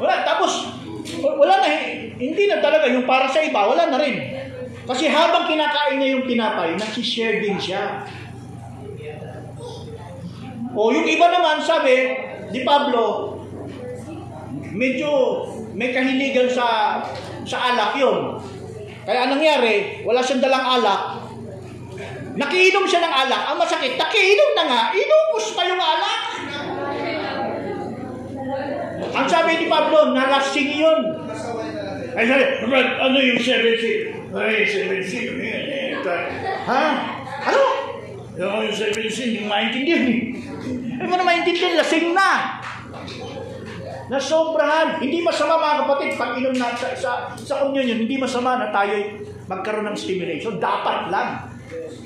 [0.02, 0.82] Wala, tapos,
[1.22, 1.70] wala na,
[2.18, 4.41] hindi na talaga yung para sa iba, wala na rin.
[4.92, 8.04] Kasi habang kinakain niya yung tinapay, nagsishare din siya.
[10.76, 12.12] O yung iba naman, sabi,
[12.52, 13.40] di Pablo,
[14.76, 15.08] medyo
[15.72, 17.00] may kahiligan sa
[17.48, 18.36] sa alak yun.
[19.08, 21.24] Kaya anong nangyari, wala siyang dalang alak,
[22.36, 23.44] nakiinom siya ng alak.
[23.48, 26.22] Ang masakit, nakiinom na nga, inubos pa yung alak.
[29.12, 31.00] Ang sabi ni Pablo, nalasing yun.
[32.12, 32.44] Ay, sabi,
[33.00, 34.20] ano yung 7C?
[34.32, 35.14] Ay, 7C.
[36.64, 36.84] Ha?
[37.52, 37.64] Ano?
[38.40, 40.20] Yung 7C, yung maintindihan eh.
[40.72, 42.64] Hindi mo na maintindihan, lasing na.
[44.08, 45.04] Nasobrahan.
[45.04, 48.96] Hindi masama mga kapatid, pag inom na sa, sa, sa communion, hindi masama na tayo
[49.52, 50.60] magkaroon ng stimulation.
[50.60, 51.52] Dapat lang.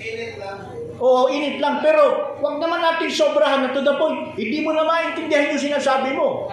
[0.02, 0.58] Init lang.
[0.98, 1.82] Oo, init lang.
[1.86, 4.34] Pero, wag naman natin sobrahan na to the point.
[4.34, 6.50] Hindi mo na maintindihan yung sinasabi mo.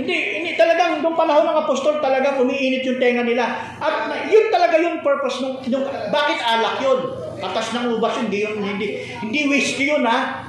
[0.00, 3.76] Hindi, hindi talagang nung panahon ng apostol talagang umiinit yung tenga nila.
[3.76, 6.98] At na- yun talaga yung purpose nung, nung bakit alak yun?
[7.40, 8.88] Katas ng ubas yun, hindi hindi,
[9.20, 10.48] hindi whiskey yun ha.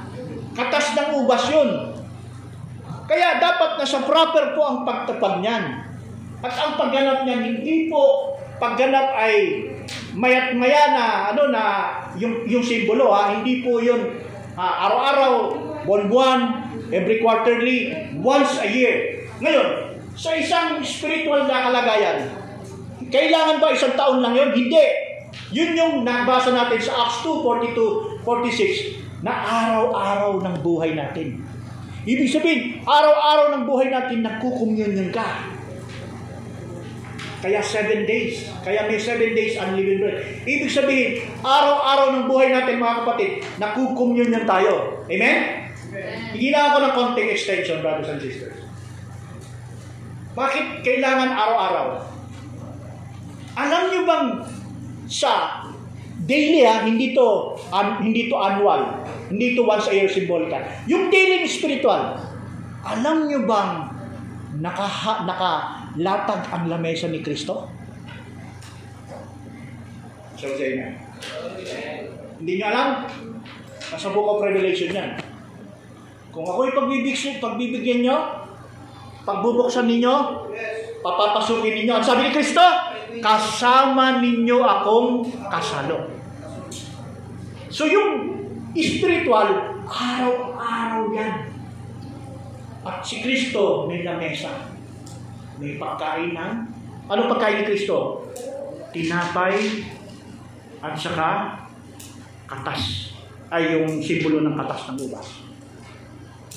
[0.52, 1.68] Katas ng ubas yun.
[3.08, 5.64] Kaya dapat nasa proper po ang pagtapag niyan.
[6.42, 9.68] At ang pagganap niyan, hindi po pagganap ay
[10.12, 11.62] mayat maya na ano na
[12.16, 14.20] yung yung simbolo ha, hindi po yun
[14.56, 15.32] ah, araw-araw,
[15.88, 16.40] buwan-buwan,
[16.92, 19.21] every quarterly, once a year.
[19.42, 19.68] Ngayon,
[20.14, 22.30] sa isang spiritual na kalagayan,
[23.10, 24.54] kailangan ba isang taon lang yun?
[24.54, 24.86] Hindi.
[25.50, 27.42] Yun yung nabasa natin sa Acts 2,
[27.74, 31.42] 42, 46, na araw-araw ng buhay natin.
[32.06, 35.50] Ibig sabihin, araw-araw ng buhay natin, nagkukumyunyon ka.
[37.42, 38.46] Kaya seven days.
[38.62, 40.18] Kaya may seven days unleavened bread.
[40.46, 45.02] Ibig sabihin, araw-araw ng buhay natin mga kapatid, nakukumyunyon tayo.
[45.10, 45.66] Amen?
[46.30, 48.61] Hindi na ako ng konting extension, brothers and sisters.
[50.32, 51.86] Bakit kailangan araw-araw?
[53.52, 54.26] Alam niyo bang
[55.04, 55.60] sa
[56.24, 60.62] daily ha, hindi to an, hindi to annual, hindi to once a year symbolical.
[60.88, 62.16] Yung daily spiritual,
[62.80, 63.92] alam niyo bang
[64.64, 67.68] naka nakalatag ang lamesa ni Kristo?
[70.40, 70.96] So, say na.
[72.40, 73.04] Hindi niyo alam?
[73.92, 75.20] Nasa Book of Revelation yan.
[76.32, 78.41] Kung ako'y pagbibigyan, pagbibigyan nyo,
[79.22, 80.14] pagbubuksan ninyo,
[81.02, 81.92] papapasukin ninyo.
[81.98, 82.62] Ang sabi ni Kristo,
[83.22, 86.10] kasama ninyo akong kasalo.
[87.72, 88.38] So yung
[88.74, 91.52] spiritual, araw-araw yan.
[92.82, 94.74] At si Kristo may lamesa.
[95.62, 96.54] May pagkain ng,
[97.06, 98.26] ano pagkain ni Kristo?
[98.90, 99.86] Tinapay
[100.82, 101.28] at saka
[102.50, 103.14] katas.
[103.52, 105.28] Ay yung simbolo ng katas ng ubas.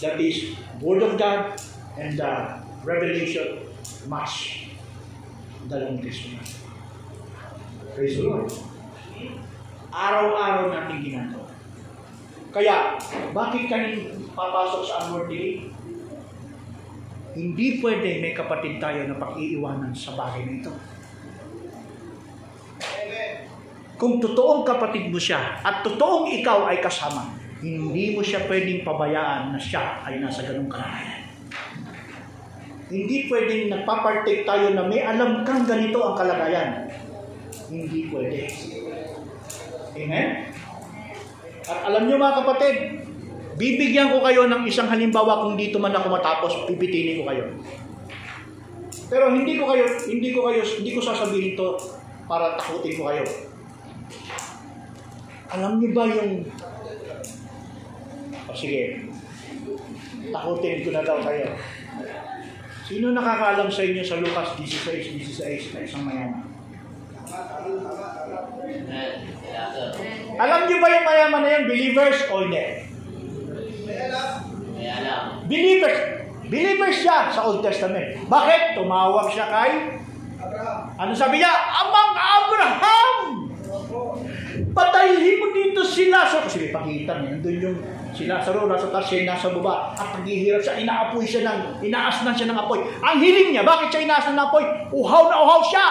[0.03, 1.55] That is Word of God
[1.95, 2.31] and the
[2.83, 3.65] Revelation
[4.11, 4.67] Mass.
[5.65, 6.43] Dalawang Kristo na.
[7.95, 8.51] Praise the Lord.
[9.89, 11.49] Araw-araw natin ginagawa.
[12.51, 12.99] Kaya,
[13.31, 15.71] bakit kayo papasok sa unworthy?
[17.35, 20.73] Hindi pwede may kapatid tayo na pag-iiwanan sa bagay na ito.
[23.95, 27.31] kung totoong kapatid mo siya at totoong ikaw ay kasama,
[27.63, 31.24] hindi mo siya pwedeng pabayaan na siya ay nasa ganung kalagayan.
[32.85, 36.85] Hindi pwedeng nagpapartake tayo na may alam kang ganito ang kalagayan.
[37.65, 38.45] Hindi pwede.
[39.95, 40.27] Amen?
[41.65, 42.75] At alam nyo mga kapatid,
[43.57, 47.45] bibigyan ko kayo ng isang halimbawa kung dito man ako matapos, pipitinin ko kayo.
[49.09, 51.73] Pero hindi ko kayo, hindi ko kayo, hindi ko sasabihin to
[52.29, 53.25] para takutin ko kayo.
[55.57, 56.45] Alam niyo ba yung
[58.45, 59.09] o sige,
[60.29, 61.49] takutin ko na daw kayo.
[62.85, 66.45] Sino nakakaalam sa inyo sa Lucas 16, 16 na isang mayaman?
[70.35, 72.65] Alam niyo ba yung mayaman na yan, believers o hindi?
[75.49, 75.99] Believers.
[76.45, 78.29] Believers siya sa Old Testament.
[78.29, 78.77] Bakit?
[78.77, 79.71] Tumawag siya kay
[80.95, 81.51] ano sabi niya?
[81.51, 83.17] Amang Abraham!
[84.71, 86.47] Patayin mo dito si Lazaro.
[86.47, 87.35] Kasi may pakita niya.
[87.35, 87.77] Nandun yung
[88.15, 89.91] si Lazaro nasa taas siya nasa baba.
[89.91, 90.79] At naghihirap siya.
[90.79, 92.79] Inaapoy siya ng, inaasnan siya ng apoy.
[93.03, 94.63] Ang hiling niya, bakit siya inaasnan ng apoy?
[94.95, 95.87] Uhaw na uhaw siya.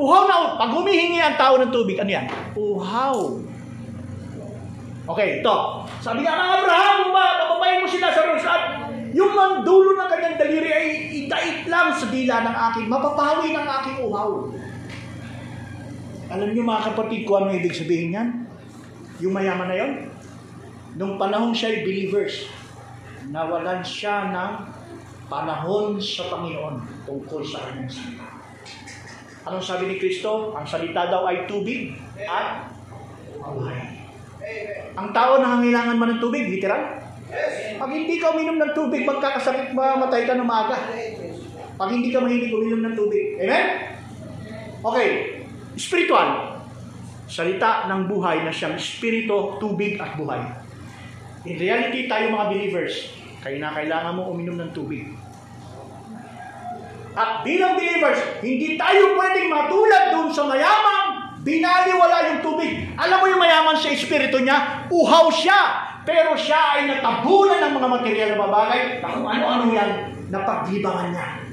[0.00, 0.56] Uhaw na uhaw.
[0.56, 2.24] Pag humihingi ang tao ng tubig, ano yan?
[2.56, 3.44] Uhaw.
[5.08, 5.56] Okay, ito.
[6.00, 10.68] Sabi nga ng Abraham, mababayin mo si Lazaro at yung man dulo ng kanyang daliri
[10.68, 10.86] ay
[11.24, 14.52] idait lang sa dila ng aking, mapapawi ng aking uhaw.
[16.28, 18.28] Alam niyo mga kapatid ko ano ibig sabihin yan?
[19.24, 19.92] Yung mayaman na yon?
[21.00, 22.52] Nung panahon siya ay believers,
[23.32, 24.52] nawalan siya ng
[25.32, 28.28] panahon sa Panginoon tungkol sa kanyang salita.
[29.48, 30.52] Anong sabi ni Kristo?
[30.52, 32.76] Ang salita daw ay tubig at
[33.40, 34.04] buhay.
[35.00, 37.08] Ang tao nangangailangan man ng tubig, literal.
[37.80, 40.76] Pag hindi ka uminom ng tubig, magkakasakit, mamatay ka ng maaga.
[41.80, 43.40] Pag hindi ka mahilig uminom ng tubig.
[43.40, 43.64] Amen?
[44.84, 45.37] Okay.
[45.76, 46.56] Spiritual.
[47.28, 50.40] Salita ng buhay na siyang spirito, tubig at buhay.
[51.44, 53.12] In reality, tayo mga believers,
[53.44, 55.12] kaya na kailangan mo uminom ng tubig.
[57.18, 61.08] At bilang believers, hindi tayo pwedeng matulad dun sa mayamang
[61.42, 62.94] binaliwala yung tubig.
[62.94, 65.60] Alam mo yung mayaman sa espiritu niya, uhaw siya.
[66.06, 69.90] Pero siya ay natabunan ng mga material na bagay na kung ano-ano yan,
[70.32, 71.47] napaglibangan niya.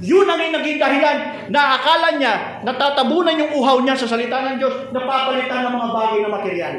[0.00, 1.18] Yun ang naging dahilan
[1.52, 6.18] na akala niya natatabunan yung uhaw niya sa salita ng Diyos, napapalitan ng mga bagay
[6.24, 6.74] na material.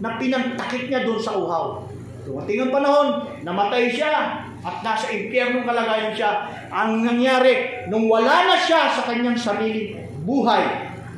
[0.00, 1.84] Na pinantakit niya doon sa uhaw.
[2.22, 3.08] Dumating ang panahon,
[3.44, 6.48] namatay siya at nasa impyernong kalagayan siya.
[6.70, 10.64] Ang nangyari, nung wala na siya sa kanyang sariling buhay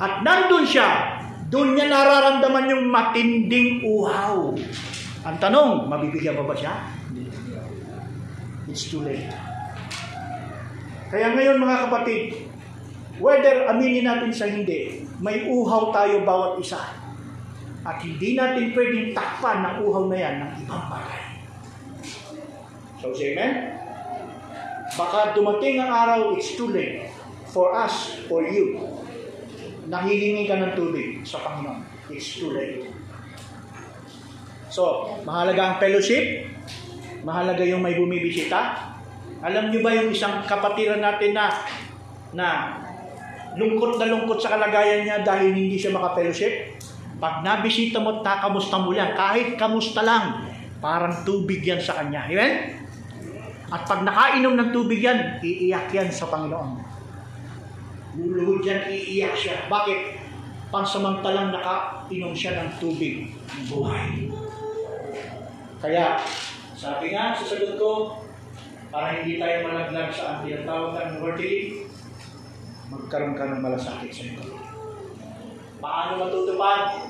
[0.01, 4.51] at nandun siya, doon niya nararamdaman yung matinding uhaw.
[5.25, 6.73] Ang tanong, mabibigyan pa ba siya?
[8.65, 9.44] It's too late.
[11.15, 12.43] Kaya ngayon mga kapatid,
[13.23, 16.91] whether aminin natin sa hindi, may uhaw tayo bawat isa.
[17.87, 21.23] At hindi natin pwedeng takpan ng uhaw na yan ng ibang bagay.
[22.99, 23.79] So amen?
[24.99, 27.07] Baka dumating ang araw, it's too late
[27.47, 28.83] for us, for you.
[29.87, 32.11] Nahihingi ka ng tubig sa Panginoon.
[32.11, 32.91] It's too late.
[34.67, 36.51] So, mahalaga ang fellowship.
[37.23, 38.94] Mahalaga yung may bumibisita.
[39.45, 41.53] Alam niyo ba yung isang kapatiran natin na
[42.33, 42.47] na
[43.53, 46.81] lungkot na lungkot sa kalagayan niya dahil hindi siya maka-fellowship?
[47.21, 50.49] Pag nabisita mo at nakamusta mo yan, kahit kamusta lang,
[50.81, 52.25] parang tubig yan sa kanya.
[52.25, 52.73] Amen?
[53.69, 56.81] At pag nakainom ng tubig yan, iiyak yan sa Panginoon.
[58.17, 59.69] Luluhod yan, iiyak siya.
[59.69, 60.25] Bakit?
[60.73, 63.29] Pansamantalang nakainom siya ng tubig
[63.69, 64.27] buhay.
[65.79, 66.17] Kaya,
[66.75, 68.24] sabi nga sa sagot ko,
[68.95, 71.83] para hindi tayo malaglag sa ang tinatawag ng mortality,
[72.87, 74.55] magkaroon ka ng malasakit sa ito.
[75.83, 77.03] Paano matutupad?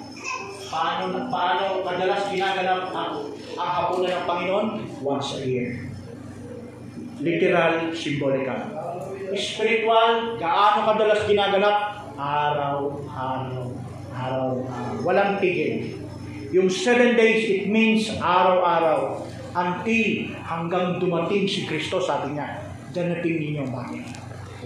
[0.66, 4.68] Paano, paano kadalas ginaganap ang, ang hapunan ng Panginoon?
[5.06, 5.86] Once a year.
[7.22, 8.66] Literal, symbolical.
[9.38, 11.78] Spiritual, gaano kadalas ginaganap?
[12.18, 13.62] Araw-araw.
[14.10, 15.06] Araw-araw.
[15.06, 16.02] Walang tigil.
[16.50, 19.22] Yung seven days, it means araw-araw.
[19.56, 22.60] Until hanggang dumating si Kristo, sabi niya,
[22.92, 24.04] danating ninyo ang bagay.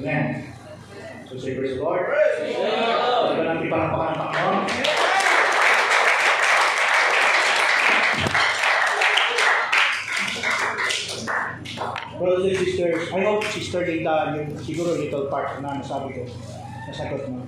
[0.02, 0.49] Amen.
[1.30, 2.10] So say praise the Lord.
[2.10, 3.38] Praise the Lord.
[3.38, 4.66] Diba natin palakpakan ang Panginoon?
[12.18, 16.26] Brothers and sisters, I hope Sister Linda, yung siguro little part na nasabi ko,
[16.90, 17.45] nasagot mo.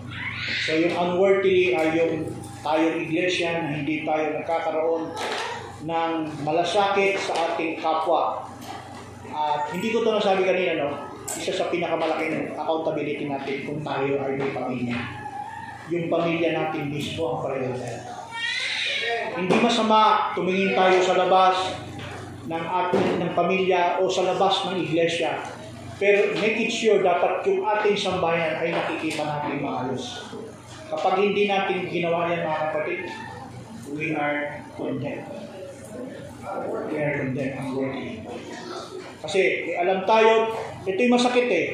[0.69, 2.29] So yung unworthily ay yung
[2.61, 5.09] tayong iglesia na hindi tayo nagkakaroon
[5.85, 6.11] ng
[6.45, 8.45] malasakit sa ating kapwa.
[9.31, 11.11] At hindi ko ito nasabi kanina, no?
[11.31, 14.97] isa sa pinakamalaking accountability natin kung tayo ay may pamilya.
[15.91, 17.97] Yung pamilya natin mismo ang prioridad.
[19.31, 21.55] Hindi masama tumingin tayo sa labas
[22.47, 25.39] ng ating ng pamilya o sa labas ng iglesia.
[26.01, 30.25] Pero make it sure dapat yung ating sambayan ay nakikita natin maayos.
[30.89, 33.01] Kapag hindi natin ginawa yan mga kapatid,
[33.95, 35.50] we are condemned.
[36.51, 38.19] Are condemned unworthy.
[39.23, 40.51] Kasi alam tayo,
[40.83, 41.67] ito yung masakit eh.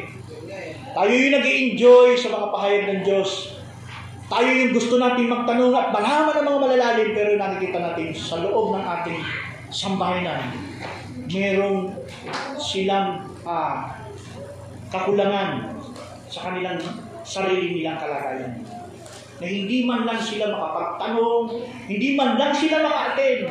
[0.93, 3.57] Tayo yung nag enjoy sa mga pahayag ng Diyos.
[4.29, 8.77] Tayo yung gusto natin magtanong at malaman ng mga malalalim pero nakikita natin sa loob
[8.77, 9.19] ng ating
[9.73, 10.53] sambahanan,
[11.25, 11.97] merong
[12.61, 13.97] silang ah,
[14.93, 15.73] kakulangan
[16.29, 16.77] sa kanilang
[17.25, 18.61] sarili nilang kalagayan.
[19.37, 23.49] Na hindi man lang sila makapagtanong, hindi man lang sila maka-attend.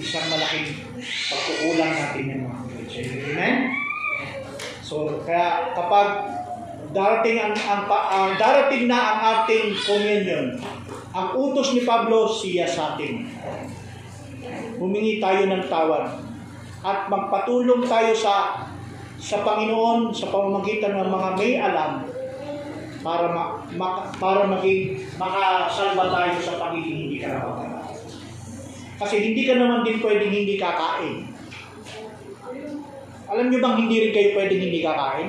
[0.00, 0.80] Isang malaking
[1.28, 3.08] pagkukulang natin ng mga Christian.
[3.36, 3.56] Amen?
[4.80, 6.08] So, kaya kapag
[6.90, 10.56] darating ang, ang, ang darating na ang ating communion,
[11.12, 13.28] ang utos ni Pablo siya sa atin.
[14.80, 16.16] Humingi tayo ng tawad
[16.80, 18.64] at magpatulong tayo sa
[19.20, 22.08] sa Panginoon sa pamamagitan ng mga may alam
[23.04, 27.69] para ma, ma- para maging makasalba tayo sa pagiging hindi karapatan.
[29.00, 31.32] Kasi hindi ka naman din pwedeng hindi kakain.
[33.32, 35.28] Alam niyo bang hindi rin kayo pwedeng hindi kakain?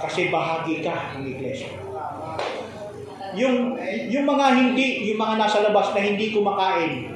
[0.00, 1.72] Kasi bahagi ka ng iglesia.
[3.38, 3.78] Yung,
[4.10, 7.14] yung mga hindi, yung mga nasa labas na hindi kumakain,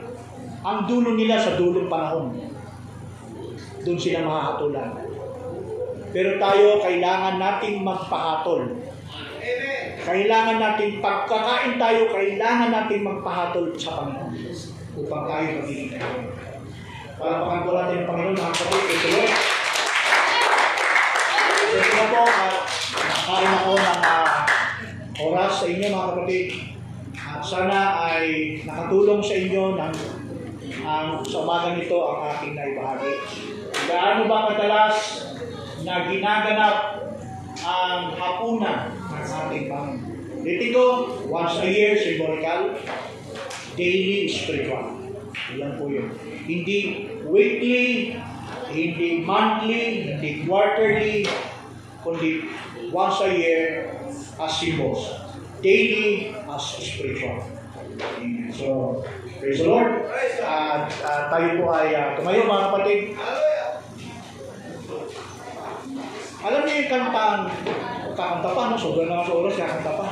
[0.65, 2.33] ang dulo nila sa dulong panahon.
[3.85, 4.97] Doon sila makakatulan.
[6.15, 8.94] Pero tayo, kailangan nating magpahatol.
[10.05, 14.37] Kailangan natin, pagkakain tayo, kailangan nating magpahatol sa Panginoon
[15.01, 16.29] upang tayo magiging kayo.
[17.17, 19.33] Palapakan po natin ang Panginoon, mga kapatid, ito Lord.
[21.65, 22.55] Ito na po, at
[23.01, 24.33] nakain ako ng ah,
[25.25, 26.47] oras sa inyo, mga kapatid.
[27.17, 28.25] At sana ay
[28.69, 29.95] nakatulong sa inyo ng
[30.85, 33.13] ang sa umaga nito ang aking naibahagi.
[33.89, 34.97] Gaano ba kadalas
[35.81, 36.77] na ginaganap
[37.65, 38.93] ang hapunan
[39.25, 39.89] Panginoon?
[40.45, 40.85] Dito
[41.25, 42.77] once a year, symbolical,
[43.81, 45.01] daily spiritual.
[45.57, 46.13] Yan po yun.
[46.45, 48.17] Hindi weekly,
[48.69, 51.25] hindi monthly, hindi quarterly,
[52.05, 52.53] kundi
[52.93, 53.97] once a year
[54.37, 55.09] as symbols.
[55.65, 57.41] Daily as spiritual.
[58.21, 58.53] Amen.
[58.53, 59.01] So,
[59.41, 60.13] praise the Lord.
[60.45, 63.01] At ah, tayo po ay ah, tumayo mga kapatid.
[66.45, 67.49] Alam niyo yung kantang
[68.15, 68.77] kakanta pa, no?
[68.79, 70.07] Sobrang na sa oras, kakanta pa.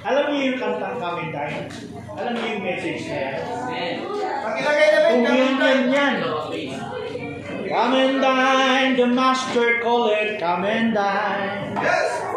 [0.00, 1.68] Alam niyo yung kantang Come and Dine?
[2.16, 3.36] Alam niyo yung message na yan?
[4.40, 6.14] Ang ilagay namin, yan yan yan.
[7.70, 11.76] Come and dine, the master call it, come and dine.
[11.78, 12.29] Yes!